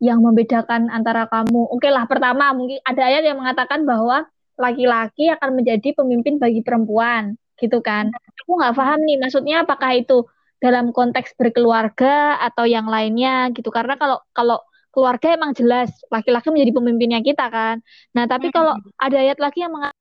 yang 0.00 0.20
membedakan 0.20 0.92
antara 0.92 1.24
kamu. 1.28 1.72
Oke 1.72 1.88
lah 1.88 2.04
pertama 2.04 2.52
mungkin 2.52 2.80
ada 2.84 3.02
ayat 3.08 3.22
yang 3.24 3.40
mengatakan 3.40 3.88
bahwa 3.88 4.28
laki-laki 4.56 5.28
akan 5.32 5.50
menjadi 5.56 5.92
pemimpin 5.96 6.36
bagi 6.40 6.60
perempuan 6.60 7.36
gitu 7.56 7.80
kan? 7.80 8.12
Aku 8.44 8.56
nggak 8.60 8.76
paham 8.76 9.00
nih 9.04 9.16
maksudnya 9.20 9.64
apakah 9.64 9.96
itu 9.96 10.24
dalam 10.60 10.92
konteks 10.92 11.36
berkeluarga 11.36 12.40
atau 12.40 12.64
yang 12.68 12.88
lainnya 12.88 13.52
gitu? 13.52 13.68
Karena 13.72 13.96
kalau 13.96 14.20
kalau 14.32 14.60
keluarga 14.92 15.36
emang 15.36 15.52
jelas 15.52 15.92
laki-laki 16.08 16.48
menjadi 16.52 16.72
pemimpinnya 16.76 17.20
kita 17.24 17.48
kan? 17.52 17.80
Nah 18.16 18.24
tapi 18.28 18.48
kalau 18.52 18.76
hmm, 18.76 18.96
ada 19.00 19.16
ayat 19.20 19.38
lagi 19.40 19.64
yang 19.64 19.72
mengatakan 19.72 19.96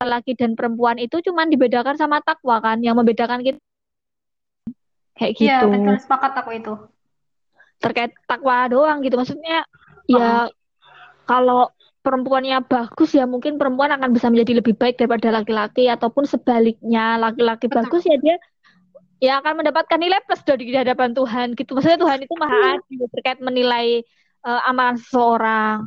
laki 0.00 0.32
dan 0.32 0.56
perempuan 0.56 0.96
itu 0.96 1.20
cuman 1.20 1.52
dibedakan 1.52 1.96
sama 2.00 2.24
takwa 2.24 2.60
kan? 2.64 2.80
Yang 2.80 2.96
membedakan 3.04 3.40
kita 3.44 3.60
kayak 5.20 5.32
iya 5.36 5.60
gitu. 5.60 5.66
betul 5.68 5.94
sepakat 6.00 6.32
aku 6.40 6.50
itu. 6.56 6.74
Terkait 7.80 8.12
takwa 8.24 8.64
doang 8.72 9.04
gitu 9.04 9.20
maksudnya 9.20 9.68
Oh, 10.10 10.18
ya 10.18 10.50
kalau 11.22 11.70
perempuannya 12.02 12.58
bagus 12.66 13.14
ya 13.14 13.28
mungkin 13.30 13.60
perempuan 13.60 13.94
akan 13.94 14.10
bisa 14.10 14.26
menjadi 14.26 14.58
lebih 14.58 14.74
baik 14.74 14.98
daripada 14.98 15.30
laki-laki 15.30 15.86
ataupun 15.86 16.26
sebaliknya 16.26 17.14
laki-laki 17.20 17.70
bagus 17.70 18.02
ya 18.08 18.18
dia 18.18 18.40
ya 19.20 19.38
akan 19.38 19.60
mendapatkan 19.62 20.00
nilai 20.00 20.18
plus 20.24 20.42
dari 20.42 20.66
di 20.66 20.74
hadapan 20.74 21.12
Tuhan 21.14 21.52
gitu. 21.54 21.76
Maksudnya 21.76 22.00
Tuhan 22.00 22.18
itu 22.24 22.34
maha 22.40 22.56
Iya. 22.56 22.80
adil 22.80 23.06
terkait 23.14 23.38
menilai 23.38 23.86
eh, 24.40 24.60
amalan 24.66 24.96
seseorang. 24.98 25.78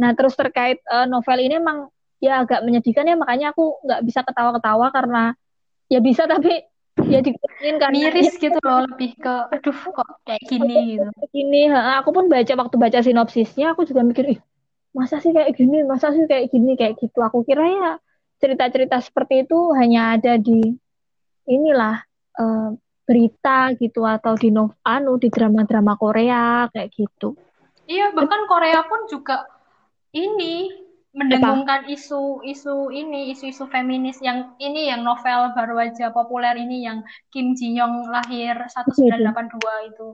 Nah 0.00 0.10
terus 0.14 0.38
terkait 0.38 0.78
eh, 0.80 1.06
novel 1.10 1.38
ini 1.42 1.58
emang 1.58 1.90
ya 2.22 2.46
agak 2.46 2.64
menyedihkan 2.64 3.04
ya 3.04 3.18
makanya 3.18 3.52
aku 3.52 3.76
nggak 3.84 4.00
bisa 4.06 4.24
ketawa-ketawa 4.24 4.88
karena 4.94 5.36
ya 5.92 6.00
bisa 6.00 6.24
tapi 6.32 6.62
ya 7.06 7.20
karena 7.22 7.96
ya 7.96 8.10
miris 8.10 8.34
gitu 8.36 8.58
loh 8.60 8.84
lebih 8.90 9.14
ke 9.16 9.34
aduh 9.54 9.78
kok 9.94 10.10
kayak 10.26 10.42
gini 10.44 10.98
gitu. 10.98 11.10
ini 11.32 11.70
aku 11.70 12.10
pun 12.10 12.26
baca 12.26 12.52
waktu 12.58 12.76
baca 12.76 12.98
sinopsisnya 13.00 13.72
aku 13.72 13.86
juga 13.86 14.02
mikir 14.02 14.36
ih 14.36 14.40
masa 14.96 15.20
sih 15.20 15.36
kayak 15.36 15.52
gini? 15.52 15.84
Masa 15.84 16.08
sih 16.16 16.24
kayak 16.24 16.48
gini? 16.48 16.72
Kayak 16.72 16.96
gitu. 16.96 17.20
Aku 17.20 17.44
kira 17.44 17.68
ya 17.68 17.92
cerita-cerita 18.40 18.96
seperti 19.04 19.44
itu 19.44 19.76
hanya 19.76 20.16
ada 20.16 20.40
di 20.40 20.72
inilah 21.44 22.00
eh, 22.40 22.70
berita 23.06 23.76
gitu 23.76 24.02
atau 24.02 24.34
di 24.34 24.48
nov 24.50 24.74
anu 24.82 25.20
di 25.20 25.28
drama-drama 25.28 25.94
Korea 26.00 26.66
kayak 26.72 26.90
gitu. 26.96 27.36
Iya 27.86 28.10
bahkan 28.16 28.48
Korea 28.50 28.82
pun 28.88 29.06
juga 29.06 29.46
ini 30.10 30.85
mendengungkan 31.16 31.88
isu-isu 31.88 32.92
ini 32.92 33.32
isu-isu 33.32 33.64
feminis 33.72 34.20
yang 34.20 34.52
ini 34.60 34.92
yang 34.92 35.00
novel 35.00 35.56
baru 35.56 35.88
aja 35.88 36.12
populer 36.12 36.52
ini 36.60 36.84
yang 36.84 37.00
Kim 37.32 37.56
Ji 37.56 37.72
Young 37.72 38.12
lahir 38.12 38.68
itu 38.68 38.92
itu 38.92 39.08
1982 39.08 39.90
itu. 39.96 40.06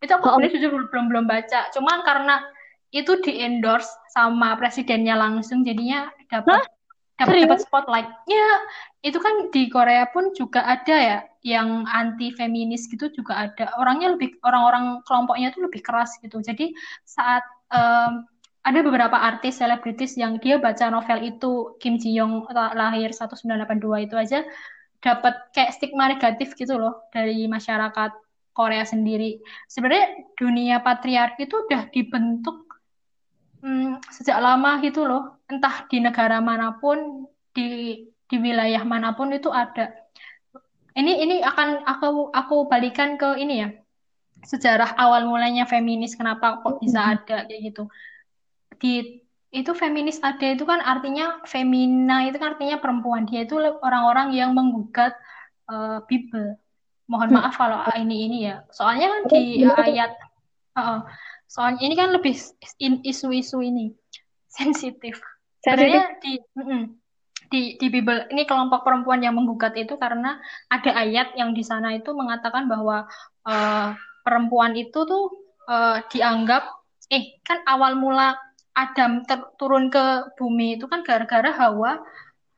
Itu 0.00 0.12
aku 0.16 0.26
oh, 0.32 0.40
jujur 0.40 0.72
belum 0.88 1.12
belum 1.12 1.24
baca. 1.28 1.68
Cuman 1.76 2.00
karena 2.08 2.40
itu 2.88 3.20
di 3.20 3.44
endorse 3.44 3.92
sama 4.16 4.56
presidennya 4.56 5.12
langsung 5.20 5.60
jadinya 5.60 6.08
dapat 6.32 6.64
dapat 7.20 7.60
spotlight. 7.60 8.08
Ya 8.24 8.50
itu 9.04 9.20
kan 9.20 9.52
di 9.52 9.68
Korea 9.68 10.08
pun 10.08 10.32
juga 10.32 10.64
ada 10.64 10.96
ya 10.96 11.18
yang 11.44 11.84
anti 11.84 12.32
feminis 12.32 12.88
gitu 12.88 13.12
juga 13.12 13.44
ada. 13.44 13.76
Orangnya 13.76 14.16
lebih 14.16 14.40
orang-orang 14.40 15.04
kelompoknya 15.04 15.52
tuh 15.52 15.68
lebih 15.68 15.84
keras 15.84 16.16
gitu. 16.24 16.40
Jadi 16.40 16.72
saat 17.04 17.44
em, 17.72 18.24
ada 18.66 18.82
beberapa 18.82 19.14
artis 19.14 19.62
selebritis 19.62 20.18
yang 20.18 20.42
dia 20.42 20.58
baca 20.58 20.90
novel 20.90 21.22
itu 21.22 21.78
Kim 21.78 22.02
Ji 22.02 22.18
Young 22.18 22.50
la- 22.50 22.74
lahir 22.74 23.14
1982 23.14 24.06
itu 24.10 24.14
aja 24.18 24.42
dapat 24.98 25.54
kayak 25.54 25.70
stigma 25.78 26.10
negatif 26.10 26.58
gitu 26.58 26.74
loh 26.74 27.06
dari 27.14 27.46
masyarakat 27.46 28.10
Korea 28.50 28.82
sendiri 28.82 29.38
sebenarnya 29.70 30.34
dunia 30.34 30.76
patriarki 30.82 31.46
itu 31.46 31.56
udah 31.68 31.86
dibentuk 31.94 32.66
hmm, 33.66 33.98
sejak 34.14 34.38
lama 34.38 34.78
gitu 34.84 35.06
loh. 35.06 35.42
Entah 35.50 35.86
di 35.90 35.98
negara 35.98 36.38
mana 36.38 36.78
pun, 36.78 37.26
di 37.50 37.98
di 38.26 38.36
wilayah 38.38 38.82
mana 38.86 39.14
pun 39.18 39.34
itu 39.34 39.50
ada. 39.50 39.90
Ini 40.96 41.12
ini 41.22 41.36
akan 41.44 41.84
aku 41.84 42.30
aku 42.32 42.56
balikan 42.70 43.18
ke 43.20 43.36
ini 43.42 43.54
ya. 43.62 43.68
Sejarah 44.46 44.94
awal 44.96 45.26
mulanya 45.26 45.66
feminis 45.66 46.14
kenapa 46.14 46.62
kok 46.62 46.78
bisa 46.78 47.16
ada 47.16 47.44
kayak 47.46 47.60
gitu. 47.72 47.90
Di 48.76 49.22
itu 49.54 49.72
feminis 49.72 50.20
ada 50.20 50.52
itu 50.52 50.68
kan 50.68 50.82
artinya 50.84 51.40
femina 51.48 52.28
itu 52.28 52.36
kan 52.36 52.56
artinya 52.58 52.76
perempuan. 52.82 53.24
Dia 53.24 53.48
itu 53.48 53.56
orang-orang 53.58 54.36
yang 54.36 54.52
menggugat 54.52 55.16
eh, 55.70 55.98
Bible. 56.04 56.60
mohon 57.06 57.30
maaf 57.30 57.54
kalau 57.54 57.86
ini 57.94 58.26
ini 58.26 58.38
ya. 58.50 58.66
Soalnya 58.74 59.06
kan 59.06 59.22
di 59.30 59.62
ayat 59.62 60.18
uh, 60.74 61.06
soalnya 61.46 61.86
ini 61.86 61.94
kan 61.94 62.10
lebih 62.10 62.34
isu-isu 63.06 63.62
ini. 63.62 63.94
Sensitif. 64.58 65.22
Sebenarnya 65.62 66.18
di 66.18 66.42
di 67.50 67.78
di 67.78 67.86
Bible 67.90 68.26
ini 68.34 68.42
kelompok 68.42 68.82
perempuan 68.82 69.22
yang 69.22 69.38
menggugat 69.38 69.78
itu 69.78 69.94
karena 69.94 70.38
ada 70.66 70.90
ayat 70.98 71.34
yang 71.38 71.54
di 71.54 71.62
sana 71.62 71.94
itu 71.94 72.10
mengatakan 72.10 72.66
bahwa 72.66 73.06
uh, 73.46 73.94
perempuan 74.26 74.74
itu 74.74 75.06
tuh 75.06 75.30
uh, 75.70 76.02
dianggap 76.10 76.66
eh 77.06 77.38
kan 77.46 77.62
awal 77.70 77.94
mula 77.94 78.34
Adam 78.76 79.24
turun 79.56 79.88
ke 79.88 80.36
bumi 80.36 80.76
itu 80.76 80.84
kan 80.84 81.00
gara-gara 81.00 81.48
Hawa 81.48 81.96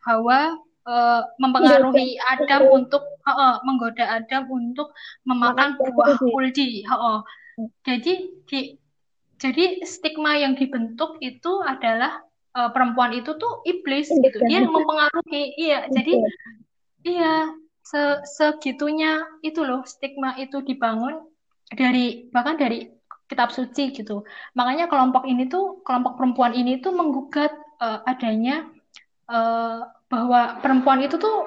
Hawa 0.02 0.58
uh, 0.82 1.22
mempengaruhi 1.38 2.18
Adam 2.26 2.74
untuk 2.74 3.06
uh, 3.22 3.30
uh, 3.30 3.54
menggoda 3.62 4.02
Adam 4.02 4.50
untuk 4.50 4.90
memakan 5.22 5.78
buah 5.78 6.18
kuldi. 6.18 6.82
Uh, 6.88 6.94
uh. 6.94 7.18
Jadi 7.86 8.42
di 8.50 8.60
jadi 9.38 9.86
stigma 9.86 10.34
yang 10.34 10.58
dibentuk 10.58 11.22
itu 11.22 11.62
adalah 11.62 12.26
uh, 12.58 12.70
perempuan 12.74 13.14
itu 13.14 13.38
tuh 13.38 13.62
iblis 13.62 14.10
gitu. 14.10 14.38
Dia 14.50 14.66
yang 14.66 14.74
mempengaruhi. 14.74 15.54
Iya, 15.54 15.86
jadi 15.94 16.12
iya 17.06 17.34
se 17.86 18.20
segitunya 18.26 19.22
itu 19.46 19.62
loh 19.62 19.86
stigma 19.86 20.34
itu 20.36 20.60
dibangun 20.66 21.22
dari 21.70 22.26
bahkan 22.34 22.58
dari 22.58 22.97
kitab 23.28 23.52
suci 23.52 23.92
gitu. 23.92 24.24
Makanya 24.56 24.88
kelompok 24.88 25.28
ini 25.28 25.46
tuh 25.46 25.84
kelompok 25.84 26.16
perempuan 26.16 26.56
ini 26.56 26.80
tuh 26.80 26.96
menggugat 26.96 27.52
uh, 27.78 28.00
adanya 28.08 28.66
uh, 29.28 29.84
bahwa 30.08 30.58
perempuan 30.64 31.04
itu 31.04 31.20
tuh 31.20 31.44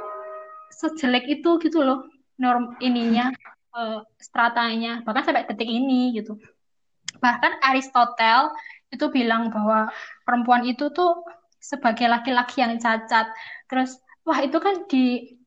sejelek 0.71 1.27
itu 1.27 1.57
gitu 1.59 1.81
loh 1.83 2.07
norm 2.37 2.77
ininya 2.81 3.33
uh, 3.73 4.01
stratanya 4.21 5.01
bahkan 5.03 5.25
sampai 5.25 5.49
detik 5.49 5.67
ini 5.67 6.15
gitu. 6.15 6.37
Bahkan 7.19 7.61
Aristotle 7.65 8.53
itu 8.93 9.05
bilang 9.09 9.49
bahwa 9.51 9.89
perempuan 10.23 10.63
itu 10.63 10.89
tuh 10.93 11.25
sebagai 11.61 12.09
laki-laki 12.09 12.61
yang 12.61 12.77
cacat. 12.81 13.29
Terus 13.69 13.97
wah 14.25 14.39
itu 14.41 14.57
kan 14.57 14.85
di 14.89 15.37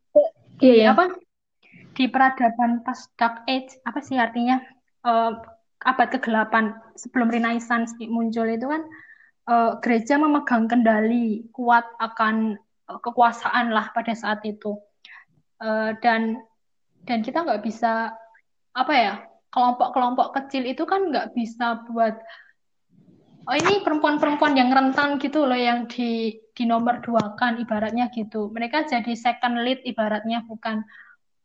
di 0.58 0.82
iya. 0.82 0.94
apa 0.94 1.10
di 1.94 2.10
peradaban 2.10 2.82
pas 2.82 2.98
Dark 3.18 3.46
Age 3.46 3.78
apa 3.86 3.98
sih 4.02 4.18
artinya 4.18 4.62
uh, 5.06 5.38
abad 5.84 6.08
ke-8 6.16 6.54
sebelum 6.96 7.28
Renaissance 7.28 7.92
muncul 8.00 8.48
itu 8.48 8.66
kan 8.66 8.82
uh, 9.48 9.76
gereja 9.84 10.16
memegang 10.16 10.64
kendali 10.66 11.44
kuat 11.52 11.84
akan 12.00 12.56
uh, 12.88 12.98
kekuasaan 13.00 13.70
lah 13.70 13.92
pada 13.92 14.16
saat 14.16 14.40
itu. 14.48 14.80
Uh, 15.60 15.94
dan 16.00 16.40
dan 17.04 17.20
kita 17.20 17.44
nggak 17.44 17.62
bisa 17.62 18.16
apa 18.74 18.94
ya 18.96 19.14
kelompok-kelompok 19.54 20.34
kecil 20.34 20.66
itu 20.66 20.82
kan 20.82 21.14
nggak 21.14 21.30
bisa 21.36 21.86
buat 21.86 22.18
oh 23.44 23.54
ini 23.54 23.84
perempuan-perempuan 23.86 24.56
yang 24.58 24.72
rentan 24.72 25.20
gitu 25.20 25.46
loh 25.46 25.56
yang 25.56 25.86
di 25.86 26.40
di 26.54 26.64
nomor 26.64 27.04
dua 27.04 27.36
kan 27.36 27.60
ibaratnya 27.60 28.08
gitu. 28.10 28.48
Mereka 28.50 28.88
jadi 28.88 29.12
second 29.14 29.62
lead 29.62 29.84
ibaratnya 29.84 30.42
bukan 30.48 30.82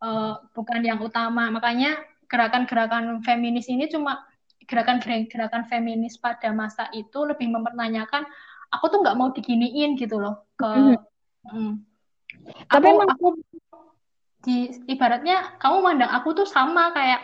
uh, 0.00 0.40
bukan 0.56 0.80
yang 0.80 0.98
utama. 1.02 1.52
Makanya 1.52 1.98
gerakan-gerakan 2.30 3.20
feminis 3.26 3.66
ini 3.66 3.90
cuma 3.90 4.22
gerakan-gerakan 4.70 5.66
feminis 5.66 6.14
pada 6.22 6.54
masa 6.54 6.86
itu 6.94 7.26
lebih 7.26 7.50
mempertanyakan 7.50 8.22
aku 8.70 8.84
tuh 8.86 8.98
nggak 9.02 9.18
mau 9.18 9.34
diginiin 9.34 9.98
gitu 9.98 10.22
loh 10.22 10.46
ke 10.54 10.70
mm-hmm. 10.70 11.50
mm. 11.50 11.74
tapi 12.70 12.86
aku, 12.86 12.94
emang 12.94 13.10
aku 13.10 13.26
di 14.40 14.72
ibaratnya 14.88 15.58
kamu 15.58 15.76
mandang 15.82 16.12
aku 16.14 16.32
tuh 16.32 16.46
sama 16.46 16.94
kayak 16.94 17.20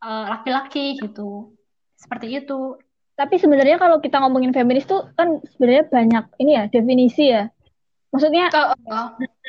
uh, 0.00 0.38
laki-laki 0.38 0.96
gitu 1.02 1.52
seperti 1.98 2.38
itu 2.40 2.78
tapi 3.14 3.38
sebenarnya 3.42 3.76
kalau 3.76 3.98
kita 3.98 4.22
ngomongin 4.22 4.54
feminis 4.54 4.86
tuh 4.86 5.10
kan 5.18 5.42
sebenarnya 5.54 5.84
banyak 5.90 6.24
ini 6.40 6.52
ya 6.56 6.64
definisi 6.70 7.24
ya 7.30 7.50
maksudnya 8.14 8.46
oh, 8.54 8.74
oh. 8.94 9.08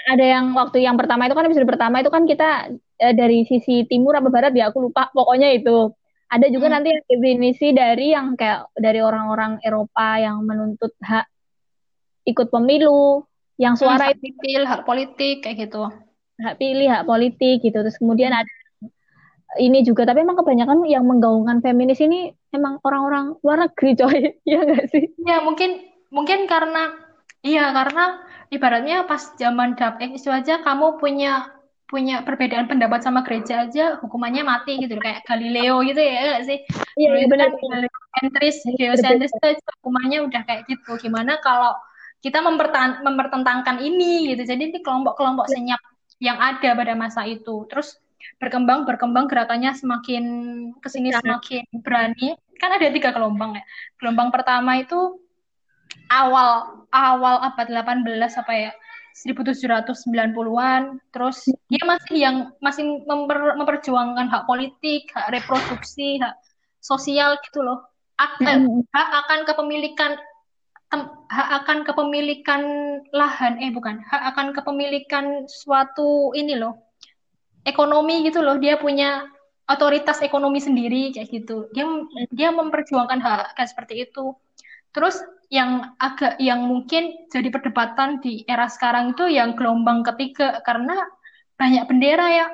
ada 0.09 0.25
yang 0.25 0.49
waktu 0.57 0.81
yang 0.81 0.97
pertama 0.97 1.29
itu 1.29 1.37
kan 1.37 1.45
episode 1.45 1.69
pertama 1.69 2.01
itu 2.01 2.09
kan 2.09 2.25
kita 2.25 2.73
eh, 2.97 3.13
dari 3.13 3.45
sisi 3.45 3.85
timur 3.85 4.17
apa 4.17 4.33
barat 4.33 4.53
ya 4.57 4.73
aku 4.73 4.89
lupa 4.89 5.13
pokoknya 5.13 5.53
itu 5.53 5.93
ada 6.35 6.47
juga 6.51 6.67
hmm. 6.67 6.75
nanti 6.75 6.89
definisi 7.07 7.71
dari 7.71 8.11
yang 8.11 8.35
kayak 8.35 8.75
dari 8.75 8.99
orang-orang 8.99 9.63
Eropa 9.63 10.19
yang 10.19 10.43
menuntut 10.43 10.91
hak 10.99 11.25
ikut 12.27 12.51
pemilu, 12.51 13.23
yang 13.55 13.79
suara 13.79 14.11
hak 14.11 14.19
pilih, 14.19 14.67
hak 14.67 14.83
politik 14.83 15.45
kayak 15.47 15.69
gitu. 15.69 15.87
Hak 16.35 16.59
pilih, 16.59 16.91
hak 16.91 17.07
politik 17.07 17.63
gitu. 17.63 17.79
Terus 17.79 17.95
kemudian 17.95 18.35
ada 18.35 18.51
ini 19.55 19.87
juga, 19.87 20.03
tapi 20.03 20.27
emang 20.27 20.35
kebanyakan 20.35 20.83
yang 20.83 21.07
menggaungkan 21.07 21.63
feminis 21.63 22.03
ini 22.03 22.35
emang 22.51 22.83
orang-orang 22.83 23.39
luar 23.39 23.71
negeri, 23.71 23.91
coy. 23.95 24.19
Iya 24.49 24.59
nggak 24.67 24.85
sih? 24.91 25.05
Ya 25.23 25.39
mungkin 25.39 25.87
mungkin 26.11 26.43
karena 26.51 26.91
iya 27.39 27.71
karena 27.71 28.19
ibaratnya 28.51 29.07
pas 29.07 29.31
zaman 29.39 29.79
age 29.79 30.19
itu 30.19 30.27
aja 30.27 30.59
kamu 30.59 30.99
punya 30.99 31.54
punya 31.85 32.25
perbedaan 32.25 32.65
pendapat 32.65 33.05
sama 33.05 33.21
gereja 33.21 33.69
aja 33.69 34.01
hukumannya 34.01 34.41
mati 34.41 34.81
gitu 34.81 34.97
kayak 34.97 35.21
Galileo 35.29 35.85
gitu 35.85 36.01
ya 36.01 36.37
gak 36.37 36.45
sih? 36.49 36.59
Iya, 36.97 37.09
iya 37.21 37.27
benar. 37.29 37.53
Geosentris 37.53 38.57
geosentris 38.73 39.33
itu 39.33 39.71
hukumannya 39.81 40.25
udah 40.25 40.41
kayak 40.49 40.65
gitu. 40.65 40.97
Gimana 40.97 41.37
kalau 41.45 41.77
kita 42.25 42.41
mempertentangkan 42.41 43.77
ini 43.85 44.33
gitu. 44.33 44.41
Jadi 44.49 44.73
ini 44.73 44.79
kelompok-kelompok 44.81 45.45
senyap 45.45 45.77
yang 46.17 46.41
ada 46.41 46.73
pada 46.73 46.93
masa 46.97 47.21
itu. 47.29 47.69
Terus 47.69 48.01
berkembang 48.41 48.89
berkembang 48.89 49.29
gerakannya 49.29 49.77
semakin 49.77 50.23
ke 50.81 50.89
sini 50.89 51.13
semakin 51.13 51.69
berani. 51.85 52.33
Kan 52.57 52.73
ada 52.73 52.89
tiga 52.89 53.13
gelombang 53.13 53.61
ya. 53.61 53.63
Gelombang 54.01 54.33
pertama 54.33 54.81
itu 54.81 55.21
awal 56.09 56.81
awal 56.89 57.45
abad 57.45 57.67
18 57.69 58.41
apa 58.41 58.53
ya 58.57 58.71
1790-an 59.15 60.99
terus 61.15 61.47
dia 61.71 61.83
masih 61.87 62.17
yang 62.19 62.35
masih 62.59 62.83
memper, 63.07 63.55
memperjuangkan 63.55 64.27
hak 64.27 64.43
politik, 64.43 65.07
hak 65.15 65.31
reproduksi, 65.31 66.19
hak 66.19 66.35
sosial 66.83 67.39
gitu 67.47 67.63
loh. 67.63 67.87
Hak, 68.19 68.43
eh, 68.43 68.59
hak 68.91 69.09
akan 69.25 69.39
kepemilikan 69.47 70.11
hak 71.27 71.49
akan 71.63 71.83
kepemilikan 71.83 72.61
lahan 73.11 73.59
eh 73.59 73.71
bukan, 73.71 74.03
hak 74.03 74.35
akan 74.35 74.51
kepemilikan 74.51 75.47
suatu 75.47 76.35
ini 76.35 76.59
loh. 76.59 76.75
Ekonomi 77.65 78.21
gitu 78.27 78.43
loh, 78.45 78.59
dia 78.61 78.77
punya 78.77 79.25
otoritas 79.65 80.21
ekonomi 80.21 80.61
sendiri 80.61 81.09
kayak 81.15 81.31
gitu. 81.31 81.71
Dia 81.73 81.87
dia 82.31 82.49
memperjuangkan 82.53 83.19
hak 83.19 83.57
kayak 83.57 83.69
seperti 83.71 84.05
itu. 84.05 84.35
Terus 84.95 85.19
yang 85.53 85.93
agak 86.01 86.41
yang 86.41 86.65
mungkin 86.65 87.29
jadi 87.29 87.53
perdebatan 87.53 88.17
di 88.23 88.41
era 88.49 88.65
sekarang 88.65 89.13
itu 89.13 89.29
yang 89.29 89.53
gelombang 89.53 90.01
ketiga 90.01 90.63
karena 90.65 90.97
banyak 91.55 91.85
bendera 91.85 92.27
ya 92.33 92.47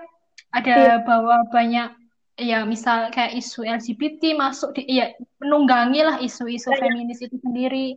ada 0.51 0.75
yeah. 0.75 0.99
bawa 0.99 1.47
banyak 1.49 1.95
ya 2.35 2.67
misal 2.67 3.07
kayak 3.13 3.39
isu 3.39 3.63
LGBT 3.63 4.35
masuk 4.35 4.75
di 4.75 4.87
ya 4.91 5.15
menunggangi 5.39 6.03
lah 6.03 6.17
isu-isu 6.19 6.75
yeah. 6.75 6.79
feminis 6.83 7.23
itu 7.23 7.39
sendiri 7.39 7.95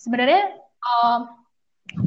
sebenarnya 0.00 0.56
uh, 0.80 1.28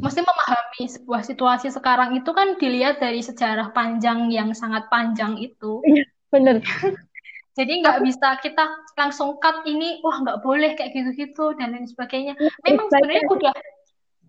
mesti 0.02 0.20
memahami 0.22 0.82
sebuah 0.86 1.22
situasi 1.26 1.70
sekarang 1.70 2.18
itu 2.18 2.30
kan 2.34 2.58
dilihat 2.58 2.98
dari 2.98 3.22
sejarah 3.22 3.70
panjang 3.70 4.30
yang 4.30 4.54
sangat 4.54 4.86
panjang 4.90 5.38
itu 5.38 5.82
iya, 5.86 6.02
bener 6.34 6.58
jadi 7.52 7.72
nggak 7.84 7.98
bisa 8.00 8.40
kita 8.40 8.64
langsung 8.96 9.36
cut 9.36 9.68
ini, 9.68 10.00
wah 10.00 10.24
nggak 10.24 10.40
boleh 10.40 10.72
kayak 10.72 10.96
gitu-gitu 10.96 11.52
dan 11.60 11.76
lain 11.76 11.84
sebagainya. 11.84 12.32
Iya, 12.40 12.50
Memang 12.64 12.88
sebenarnya 12.88 13.24
udah 13.28 13.54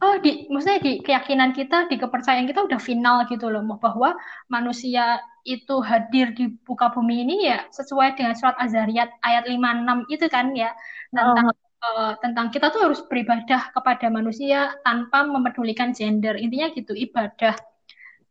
oh 0.04 0.16
di 0.20 0.32
maksudnya 0.52 0.80
di 0.84 0.94
keyakinan 1.00 1.56
kita, 1.56 1.88
di 1.88 1.96
kepercayaan 1.96 2.44
kita 2.44 2.68
udah 2.68 2.80
final 2.84 3.24
gitu 3.32 3.48
loh 3.48 3.64
bahwa 3.80 4.20
manusia 4.52 5.24
itu 5.48 5.80
hadir 5.84 6.36
di 6.36 6.52
buka 6.68 6.92
bumi 6.92 7.24
ini 7.24 7.48
ya 7.48 7.68
sesuai 7.72 8.16
dengan 8.16 8.36
surat 8.36 8.56
Azariyat 8.60 9.12
ayat 9.24 9.44
56 9.48 10.08
itu 10.08 10.26
kan 10.32 10.56
ya 10.56 10.72
tentang 11.12 11.52
oh. 11.52 11.62
Uh, 11.84 12.16
tentang 12.24 12.48
kita 12.48 12.72
tuh 12.72 12.80
harus 12.80 13.04
beribadah 13.12 13.76
kepada 13.76 14.08
manusia 14.08 14.72
tanpa 14.88 15.28
memedulikan 15.28 15.92
gender. 15.92 16.40
Intinya 16.40 16.72
gitu, 16.72 16.96
ibadah 16.96 17.60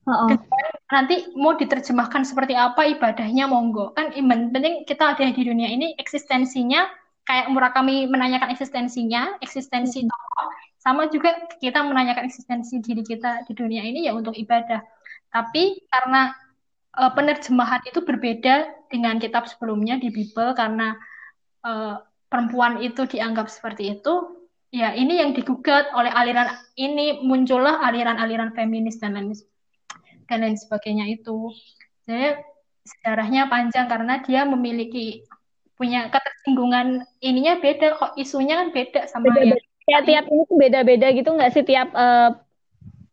Oh, 0.02 0.34
nanti 0.90 1.30
mau 1.38 1.54
diterjemahkan 1.54 2.26
seperti 2.26 2.58
apa 2.58 2.90
ibadahnya 2.90 3.46
monggo. 3.46 3.94
Kan 3.94 4.10
iman 4.18 4.50
penting 4.50 4.82
kita 4.82 5.14
ada 5.14 5.30
di 5.30 5.42
dunia 5.46 5.70
ini 5.70 5.94
eksistensinya 5.94 6.90
kayak 7.22 7.54
Murakami 7.54 8.10
menanyakan 8.10 8.50
eksistensinya 8.50 9.38
eksistensi 9.38 10.02
tokoh 10.02 10.48
sama 10.82 11.06
juga 11.06 11.46
kita 11.62 11.86
menanyakan 11.86 12.26
eksistensi 12.26 12.82
diri 12.82 13.06
kita 13.06 13.46
di 13.46 13.54
dunia 13.54 13.86
ini 13.86 14.10
ya 14.10 14.12
untuk 14.18 14.34
ibadah. 14.34 14.82
Tapi 15.30 15.86
karena 15.86 16.34
uh, 16.98 17.12
penerjemahan 17.14 17.86
itu 17.86 18.02
berbeda 18.02 18.90
dengan 18.90 19.22
kitab 19.22 19.46
sebelumnya 19.46 20.02
di 20.02 20.10
Bible 20.10 20.58
karena 20.58 20.98
uh, 21.62 22.02
perempuan 22.26 22.82
itu 22.82 23.06
dianggap 23.06 23.46
seperti 23.46 23.94
itu 24.00 24.42
ya 24.72 24.96
ini 24.96 25.20
yang 25.20 25.36
digugat 25.36 25.92
oleh 25.92 26.08
aliran 26.10 26.48
ini 26.80 27.20
muncullah 27.20 27.84
aliran-aliran 27.84 28.56
feminis 28.56 28.96
dan 28.98 29.14
lain 29.14 29.36
sebagainya 29.36 29.51
dan 30.32 30.48
lain 30.48 30.56
sebagainya 30.56 31.12
itu. 31.12 31.52
Jadi 32.08 32.40
sejarahnya 32.88 33.52
panjang 33.52 33.86
karena 33.86 34.24
dia 34.24 34.48
memiliki 34.48 35.28
punya 35.76 36.08
ketersinggungan 36.08 37.04
ininya 37.20 37.60
beda 37.60 38.00
kok 38.00 38.12
isunya 38.16 38.64
kan 38.64 38.68
beda 38.72 39.00
sama 39.12 39.28
beda, 39.28 39.54
yang 39.54 39.60
tiap 39.84 40.02
tiap 40.08 40.24
ini 40.32 40.42
tuh 40.48 40.56
beda-beda 40.56 41.06
gitu 41.12 41.28
nggak 41.36 41.52
sih? 41.52 41.64
Tiap 41.68 41.92
uh, 41.92 42.32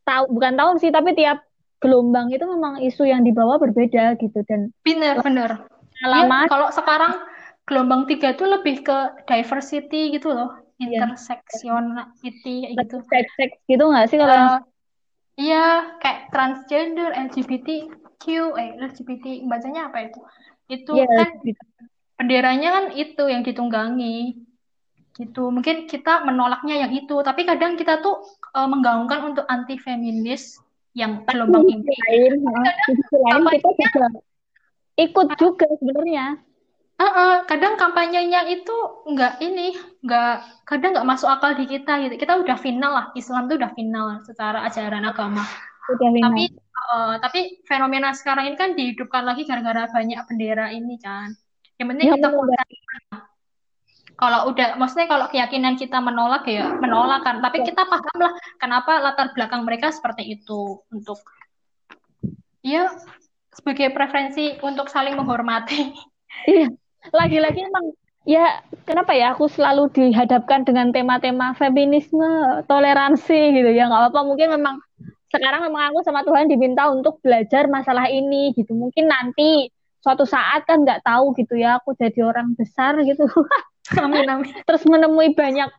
tahu 0.08 0.24
bukan 0.32 0.54
tahun 0.56 0.76
sih 0.80 0.90
tapi 0.96 1.12
tiap 1.14 1.44
gelombang 1.84 2.32
itu 2.32 2.44
memang 2.48 2.80
isu 2.80 3.04
yang 3.08 3.28
dibawa 3.28 3.60
berbeda 3.60 4.16
gitu 4.20 4.40
dan 4.48 4.72
bener 4.84 5.20
bener. 5.24 5.64
ya, 6.00 6.48
kalau 6.48 6.72
sekarang 6.72 7.24
gelombang 7.68 8.08
tiga 8.08 8.36
tuh 8.36 8.48
lebih 8.48 8.84
ke 8.84 8.98
diversity 9.28 10.16
gitu 10.16 10.32
loh 10.32 10.60
iya. 10.80 11.06
interseksionality 11.06 12.74
gitu. 12.76 12.98
Seks 13.08 13.32
seks 13.36 13.58
gitu 13.68 13.84
nggak 13.84 14.08
sih 14.12 14.18
kalau 14.20 14.60
uh, 14.60 14.60
iya 15.40 15.96
kayak 16.04 16.28
transgender 16.36 17.16
LGBTQ 17.16 18.24
eh 18.60 18.70
LGBT 18.76 19.48
bacanya 19.48 19.88
apa 19.88 20.12
itu? 20.12 20.20
Itu 20.68 21.00
yeah, 21.00 21.08
kan 21.08 21.30
benderanya 22.20 22.70
kan 22.76 22.86
itu 22.92 23.24
yang 23.32 23.48
ditunggangi. 23.48 24.44
Gitu. 25.16 25.44
Mungkin 25.48 25.88
kita 25.88 26.28
menolaknya 26.28 26.88
yang 26.88 26.92
itu. 26.92 27.16
Tapi 27.24 27.48
kadang 27.48 27.80
kita 27.80 28.04
tuh 28.04 28.20
uh, 28.56 28.68
menggaungkan 28.68 29.32
untuk 29.32 29.48
anti 29.48 29.80
feminis 29.80 30.60
yang 30.98 31.24
gelombang 31.24 31.64
ini 31.70 31.86
lain, 31.86 32.34
kadang 32.44 33.46
kita 33.48 33.70
juga 33.78 34.06
ikut 35.00 35.28
juga 35.40 35.68
sebenarnya 35.80 36.26
uh, 37.00 37.04
uh, 37.04 37.36
kadang 37.48 37.80
kampanyenya 37.80 38.46
itu 38.52 38.76
nggak 39.08 39.40
ini 39.40 39.74
nggak 40.04 40.64
kadang 40.68 40.92
nggak 40.94 41.08
masuk 41.08 41.32
akal 41.32 41.56
di 41.56 41.66
kita 41.66 42.04
gitu. 42.06 42.16
Kita 42.20 42.38
udah 42.38 42.58
final 42.60 42.92
lah 42.92 43.06
Islam 43.16 43.48
tuh 43.48 43.58
udah 43.58 43.72
final 43.74 44.20
secara 44.28 44.68
ajaran 44.68 45.08
agama. 45.08 45.44
Udah 45.90 46.10
tapi 46.30 46.44
uh, 46.92 47.16
tapi 47.24 47.40
fenomena 47.66 48.12
sekarang 48.14 48.52
ini 48.52 48.58
kan 48.60 48.76
dihidupkan 48.76 49.24
lagi 49.24 49.48
gara-gara 49.48 49.88
banyak 49.90 50.20
bendera 50.28 50.70
ini 50.76 51.00
kan. 51.00 51.34
Yang 51.80 51.88
penting 51.96 52.08
ya, 52.12 52.14
kita 52.20 52.28
kalau 54.20 54.52
udah 54.52 54.76
maksudnya 54.76 55.08
kalau 55.08 55.32
keyakinan 55.32 55.80
kita 55.80 56.04
menolak 56.04 56.44
ya 56.44 56.76
menolak 56.76 57.24
kan. 57.24 57.40
Tapi 57.40 57.64
ya. 57.64 57.72
kita 57.72 57.88
paham 57.88 58.18
lah 58.20 58.34
kenapa 58.60 59.00
latar 59.00 59.32
belakang 59.32 59.64
mereka 59.64 59.96
seperti 59.96 60.36
itu 60.36 60.84
untuk 60.92 61.24
ya 62.60 62.92
sebagai 63.56 63.96
preferensi 63.96 64.60
untuk 64.60 64.92
saling 64.92 65.16
menghormati. 65.16 65.96
Iya 66.46 66.70
lagi-lagi 67.10 67.60
emang 67.66 67.96
ya 68.28 68.62
kenapa 68.84 69.16
ya? 69.16 69.34
Aku 69.34 69.48
selalu 69.48 69.90
dihadapkan 69.96 70.68
dengan 70.68 70.92
tema-tema 70.92 71.56
feminisme 71.56 72.28
toleransi 72.68 73.56
gitu. 73.56 73.70
Ya 73.72 73.88
nggak 73.88 74.12
apa-apa. 74.12 74.22
Mungkin 74.28 74.48
memang 74.60 74.76
sekarang 75.30 75.62
memang 75.70 75.94
aku 75.94 76.00
sama 76.06 76.26
Tuhan 76.26 76.50
diminta 76.50 76.90
untuk 76.90 77.22
belajar 77.24 77.70
masalah 77.70 78.10
ini 78.10 78.52
gitu. 78.58 78.74
Mungkin 78.76 79.10
nanti 79.10 79.70
suatu 80.00 80.24
saat 80.24 80.64
kan 80.64 80.84
nggak 80.84 81.04
tahu 81.04 81.36
gitu 81.36 81.60
ya 81.60 81.80
aku 81.80 81.96
jadi 81.98 82.20
orang 82.26 82.56
besar 82.58 82.98
gitu. 83.04 83.26
Amin 84.04 84.30
amin. 84.30 84.54
Terus 84.70 84.86
menemui 84.86 85.34
banyak 85.34 85.70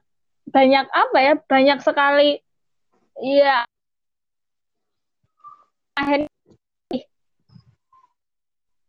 banyak 0.50 0.86
apa 0.90 1.18
ya? 1.22 1.32
Banyak 1.46 1.78
sekali 1.84 2.42
ya 3.20 3.62
akhirnya 5.94 6.30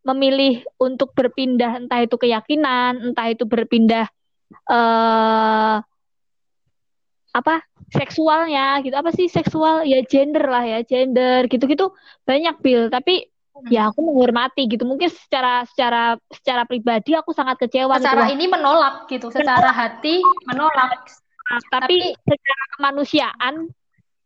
memilih 0.01 0.65
untuk 0.81 1.13
berpindah 1.13 1.77
entah 1.77 2.01
itu 2.01 2.17
keyakinan 2.17 3.13
entah 3.13 3.27
itu 3.29 3.45
berpindah 3.45 4.09
uh, 4.65 5.77
apa 7.31 7.55
seksualnya 7.91 8.81
gitu. 8.83 8.95
Apa 8.97 9.11
sih 9.15 9.27
seksual? 9.31 9.87
Ya 9.87 10.03
gender 10.03 10.43
lah 10.47 10.63
ya 10.65 10.79
gender 10.83 11.47
gitu-gitu. 11.47 11.93
Banyak 12.27 12.59
bil. 12.59 12.89
Tapi 12.91 13.29
ya 13.69 13.91
aku 13.93 14.01
menghormati 14.01 14.67
gitu. 14.67 14.83
Mungkin 14.83 15.11
secara 15.11 15.63
secara 15.69 16.17
secara 16.31 16.63
pribadi 16.65 17.15
aku 17.15 17.31
sangat 17.31 17.61
kecewa 17.61 17.99
gitu 17.99 18.03
secara 18.03 18.23
gitu 18.27 18.35
ini 18.35 18.45
menolak 18.49 18.95
gitu. 19.07 19.27
Secara 19.31 19.69
hati 19.71 20.19
menolak. 20.49 21.07
Tapi, 21.51 21.67
tapi 21.67 21.97
secara 22.15 22.63
kemanusiaan 22.79 23.55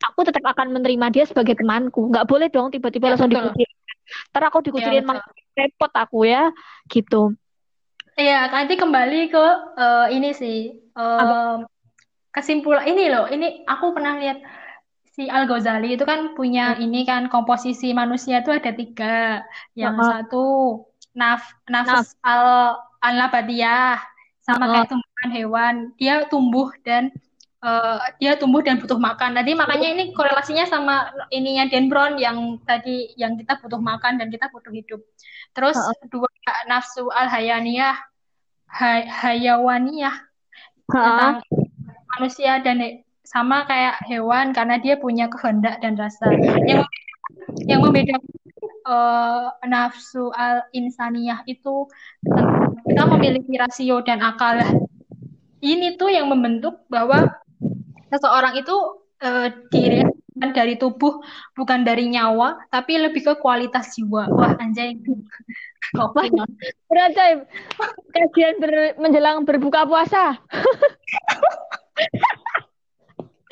aku 0.06 0.20
tetap 0.30 0.46
akan 0.46 0.78
menerima 0.78 1.08
dia 1.10 1.26
sebagai 1.26 1.58
temanku. 1.58 2.14
Nggak 2.14 2.26
boleh 2.30 2.48
dong 2.54 2.70
tiba-tiba 2.70 3.10
ya, 3.10 3.12
langsung 3.18 3.34
dikucilin 3.34 3.85
ntar 4.32 4.50
aku 4.50 4.66
dikucilin 4.66 5.06
ya, 5.06 5.22
repot 5.56 5.92
aku 5.94 6.28
ya 6.28 6.52
gitu 6.92 7.34
Iya, 8.16 8.48
nanti 8.48 8.80
kembali 8.80 9.28
ke 9.28 9.46
uh, 9.76 10.08
ini 10.08 10.32
sih 10.32 10.72
um, 10.96 11.68
kesimpulan 12.32 12.88
ini 12.88 13.12
loh. 13.12 13.28
Ini 13.28 13.68
aku 13.68 13.92
pernah 13.92 14.16
lihat 14.16 14.40
si 15.04 15.28
Al 15.28 15.44
Ghazali 15.48 16.00
itu 16.00 16.08
kan 16.08 16.32
punya 16.32 16.76
hmm. 16.76 16.84
ini 16.84 17.04
kan 17.04 17.28
komposisi 17.28 17.92
manusia 17.92 18.40
itu 18.40 18.56
ada 18.56 18.72
tiga. 18.72 19.44
Yang 19.76 19.96
uh 20.00 20.08
satu 20.08 20.46
naf 21.12 21.44
nafs 21.68 21.92
naf. 21.92 22.08
al 22.24 22.80
al 23.04 23.32
sama 24.40 24.64
uh 24.64 24.72
kayak 24.72 24.88
tumbuhan 24.96 25.30
hewan. 25.36 25.76
Dia 26.00 26.16
tumbuh 26.32 26.72
dan 26.88 27.12
uh, 27.66 27.98
dia 28.22 28.38
tumbuh 28.38 28.62
dan 28.62 28.78
butuh 28.78 29.02
makan. 29.02 29.34
Tadi 29.34 29.58
makanya 29.58 29.88
ini 29.98 30.04
korelasinya 30.14 30.70
sama 30.70 31.10
ininya 31.34 31.66
Dan 31.66 31.90
Brown 31.90 32.22
yang 32.22 32.62
tadi 32.64 33.10
yang 33.18 33.36
kita 33.36 33.58
butuh 33.58 33.82
makan 33.82 34.22
dan 34.22 34.30
kita 34.30 34.48
butuh 34.54 34.70
hidup. 34.70 35.02
Terus 35.58 35.76
uh 35.76 35.98
dua 36.14 36.30
nafsu 36.70 37.10
al 37.10 37.26
hayaniyah 37.26 37.98
hay 38.70 39.10
hayawaniyah 39.10 40.14
tentang 40.86 41.42
manusia 42.16 42.62
dan 42.62 43.02
sama 43.26 43.66
kayak 43.66 43.98
hewan 44.06 44.54
karena 44.54 44.78
dia 44.78 45.02
punya 45.02 45.26
kehendak 45.26 45.82
dan 45.82 45.98
rasa. 45.98 46.30
Yang 46.70 46.86
yang 47.66 47.82
membedakan 47.82 48.22
uh, 48.86 49.50
nafsu 49.66 50.30
al 50.38 50.70
insaniyah 50.70 51.42
itu 51.50 51.90
kita 52.86 53.04
memiliki 53.10 53.58
rasio 53.58 54.06
dan 54.06 54.22
akal. 54.22 54.62
Ini 55.66 55.98
tuh 55.98 56.14
yang 56.14 56.30
membentuk 56.30 56.86
bahwa 56.94 57.26
seseorang 58.12 58.60
itu 58.60 58.76
uh, 59.24 59.48
diri 59.72 60.06
dari 60.36 60.76
tubuh 60.76 61.24
bukan 61.56 61.88
dari 61.88 62.12
nyawa 62.12 62.68
tapi 62.68 63.00
lebih 63.00 63.24
ke 63.24 63.34
kualitas 63.40 63.96
jiwa. 63.96 64.28
Wah 64.28 64.54
anjay. 64.60 65.00
Oke. 66.02 66.28
Berarti 66.92 67.46
kajian 68.12 68.60
ber, 68.60 69.00
menjelang 69.00 69.48
berbuka 69.48 69.88
puasa. 69.88 70.36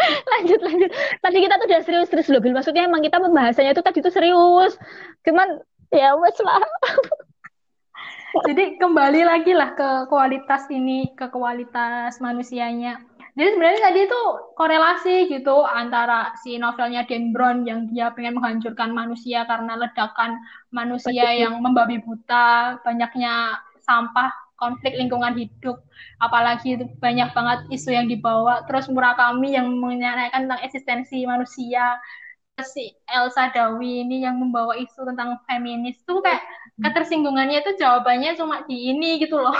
lanjut 0.03 0.59
lanjut 0.59 0.91
tadi 1.23 1.37
kita 1.39 1.55
tuh 1.55 1.67
udah 1.71 1.81
serius 1.83 2.09
terus 2.11 2.27
loh 2.27 2.43
Bil 2.43 2.51
maksudnya 2.51 2.83
emang 2.83 2.99
kita 2.99 3.23
pembahasannya 3.23 3.71
itu 3.71 3.83
tadi 3.83 4.03
tuh 4.03 4.11
serius 4.11 4.75
cuman 5.23 5.63
ya 5.95 6.17
wes 6.19 6.35
lah 6.43 6.59
jadi 8.43 8.75
kembali 8.81 9.21
lagi 9.23 9.53
lah 9.53 9.77
ke 9.77 10.11
kualitas 10.11 10.67
ini 10.73 11.13
ke 11.15 11.29
kualitas 11.31 12.19
manusianya 12.19 12.99
jadi 13.33 13.49
sebenarnya 13.49 13.81
tadi 13.81 13.99
itu 14.05 14.21
korelasi 14.53 15.15
gitu 15.25 15.65
antara 15.65 16.37
si 16.45 16.61
novelnya 16.61 17.01
Dan 17.09 17.33
Brown 17.33 17.65
yang 17.65 17.89
dia 17.89 18.13
pengen 18.13 18.37
menghancurkan 18.37 18.93
manusia 18.93 19.41
karena 19.49 19.73
ledakan 19.73 20.37
manusia 20.69 21.33
yang 21.33 21.57
membabi 21.57 21.97
buta, 22.05 22.77
banyaknya 22.85 23.57
sampah 23.81 24.29
konflik 24.61 24.93
lingkungan 24.93 25.33
hidup. 25.33 25.81
Apalagi 26.21 26.77
itu 26.77 26.85
banyak 27.01 27.33
banget 27.33 27.59
isu 27.73 27.89
yang 27.97 28.05
dibawa. 28.05 28.69
Terus 28.69 28.85
Murakami 28.93 29.57
yang 29.57 29.65
menanyakan 29.81 30.45
tentang 30.45 30.61
eksistensi 30.61 31.25
manusia. 31.25 31.97
Si 32.61 32.93
Elsa 33.09 33.49
Dawi 33.49 34.05
ini 34.05 34.29
yang 34.29 34.37
membawa 34.37 34.77
isu 34.77 35.09
tentang 35.09 35.41
feminis. 35.49 35.97
Tuh 36.05 36.21
kayak 36.21 36.45
hmm. 36.77 36.85
ketersinggungannya 36.85 37.65
itu 37.65 37.81
jawabannya 37.81 38.37
cuma 38.37 38.61
di 38.69 38.93
ini 38.93 39.17
gitu 39.17 39.41
loh 39.41 39.57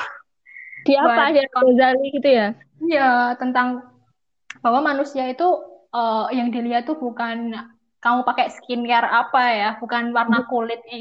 di 0.84 0.93
apa 1.00 1.32
ya 1.32 1.46
Ghazali 1.50 2.08
gitu 2.12 2.30
ya 2.30 2.48
Iya 2.84 3.39
tentang 3.39 3.88
bahwa 4.60 4.84
manusia 4.84 5.32
itu 5.32 5.48
uh, 5.96 6.28
yang 6.36 6.52
dilihat 6.52 6.84
tuh 6.84 7.00
bukan 7.00 7.56
kamu 8.04 8.28
pakai 8.28 8.52
skincare 8.52 9.08
apa 9.08 9.43
ya 9.56 9.69
bukan 9.80 10.12
warna 10.12 10.43
hmm. 10.43 10.50
kulit 10.52 10.84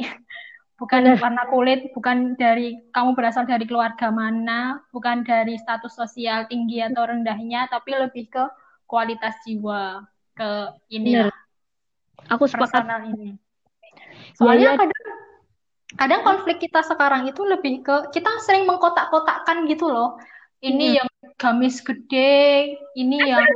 bukan 0.83 1.07
dari 1.07 1.23
warna 1.23 1.45
kulit, 1.47 1.81
bukan 1.95 2.35
dari 2.35 2.75
kamu 2.90 3.14
berasal 3.14 3.47
dari 3.47 3.62
keluarga 3.71 4.11
mana, 4.11 4.83
bukan 4.90 5.23
dari 5.23 5.55
status 5.55 5.95
sosial 5.95 6.51
tinggi 6.51 6.83
atau 6.83 7.07
rendahnya, 7.07 7.71
tapi 7.71 7.95
lebih 7.95 8.27
ke 8.27 8.45
kualitas 8.90 9.38
jiwa, 9.47 10.03
ke 10.35 10.75
ini. 10.90 11.23
Aku 12.27 12.51
sepakat 12.51 12.83
ini. 13.14 13.38
Soalnya 14.35 14.75
ya, 14.75 14.75
ya. 14.75 14.81
kadang 14.83 15.07
kadang 15.99 16.23
konflik 16.25 16.59
kita 16.63 16.81
sekarang 16.85 17.29
itu 17.29 17.43
lebih 17.45 17.83
ke 17.85 18.13
kita 18.13 18.31
sering 18.45 18.65
mengkotak-kotakkan 18.69 19.65
gitu 19.69 19.89
loh. 19.89 20.17
Ini 20.63 20.95
ya. 20.95 21.03
yang 21.03 21.09
gamis 21.43 21.83
gede, 21.83 22.79
ini 22.95 23.19
yang 23.19 23.43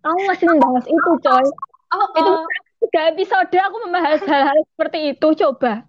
Kamu 0.00 0.20
masih 0.24 0.48
membahas 0.48 0.84
itu, 0.88 1.10
coy. 1.20 1.46
Oh, 1.92 2.00
oh. 2.00 2.08
Itu 2.16 2.32
tiga 2.88 3.00
episode 3.12 3.52
aku 3.58 3.76
membahas 3.86 4.20
hal-hal 4.24 4.58
seperti 4.74 4.98
itu 5.14 5.28
coba 5.44 5.84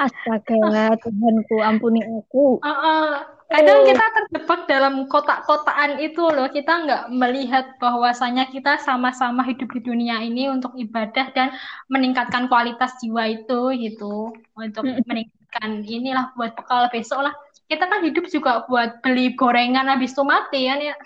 astaga 0.00 0.96
Tuhanku 0.98 1.56
ampuni 1.60 2.00
aku. 2.02 2.58
Uh, 2.60 2.68
uh, 2.68 3.08
kadang 3.52 3.84
kita 3.84 4.04
terjebak 4.16 4.60
dalam 4.66 4.94
kotak-kotaan 5.06 6.00
itu 6.00 6.22
loh. 6.26 6.48
Kita 6.48 6.72
nggak 6.86 7.02
melihat 7.12 7.76
bahwasanya 7.78 8.48
kita 8.50 8.80
sama-sama 8.80 9.44
hidup 9.44 9.70
di 9.76 9.80
dunia 9.84 10.20
ini 10.24 10.48
untuk 10.48 10.72
ibadah 10.74 11.30
dan 11.36 11.52
meningkatkan 11.92 12.48
kualitas 12.48 12.96
jiwa 12.98 13.30
itu 13.30 13.76
gitu. 13.78 14.32
Untuk 14.56 14.84
meningkatkan 15.06 15.84
inilah 15.84 16.32
buat 16.34 16.56
bekal 16.56 16.88
besok 16.90 17.28
lah. 17.28 17.34
Kita 17.68 17.88
kan 17.88 18.04
hidup 18.04 18.28
juga 18.28 18.64
buat 18.68 19.00
beli 19.00 19.32
gorengan 19.38 19.88
habis 19.88 20.12
itu 20.12 20.24
mati 20.26 20.68
kan 20.68 20.80
ya? 20.80 20.96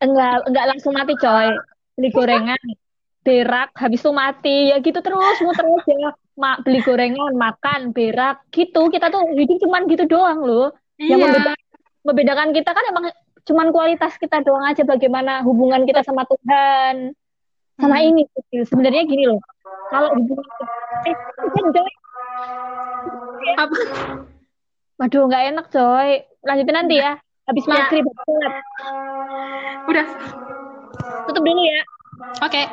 Enggak 0.00 0.44
enggak 0.48 0.64
langsung 0.70 0.92
mati 0.94 1.14
coy. 1.16 1.48
Beli 1.98 2.08
gorengan 2.12 2.60
berak 3.24 3.72
habis 3.76 4.00
itu 4.04 4.12
mati. 4.12 4.72
Ya 4.72 4.76
gitu 4.80 5.00
terus 5.00 5.38
muter 5.40 5.64
aja 5.64 6.14
Ma 6.34 6.58
beli 6.62 6.82
gorengan 6.82 7.34
makan 7.38 7.94
berak 7.94 8.42
gitu. 8.50 8.90
Kita 8.90 9.10
tuh 9.10 9.22
hidup 9.34 9.58
cuman 9.62 9.86
gitu 9.86 10.04
doang 10.06 10.42
loh. 10.42 10.68
Iya. 10.94 11.18
yang 11.18 11.26
membedakan, 11.26 11.58
membedakan 12.06 12.48
kita 12.54 12.70
kan 12.70 12.84
emang 12.86 13.04
cuman 13.44 13.66
kualitas 13.74 14.14
kita 14.18 14.42
doang 14.42 14.66
aja. 14.66 14.82
Bagaimana 14.82 15.42
hubungan 15.46 15.86
kita 15.86 16.02
sama 16.02 16.26
Tuhan 16.26 17.14
sama 17.78 17.96
hmm. 17.98 18.06
ini. 18.10 18.22
Sebenarnya 18.66 19.02
gini 19.06 19.30
loh. 19.30 19.40
Kalau 19.90 20.10
hubungan 20.14 20.46
eh, 21.06 21.14
apa? 23.54 23.78
Waduh 24.98 25.22
nggak 25.26 25.44
enak 25.54 25.66
coy. 25.70 26.10
Lanjutin 26.42 26.74
nanti 26.74 26.96
ya. 26.98 27.18
Habis 27.44 27.64
ya. 27.66 27.70
maghrib 27.70 28.04
udah. 29.84 30.06
Tutup 31.28 31.42
dulu 31.44 31.62
ya. 31.62 31.82
Oke. 32.40 32.62
okay. 32.62 32.64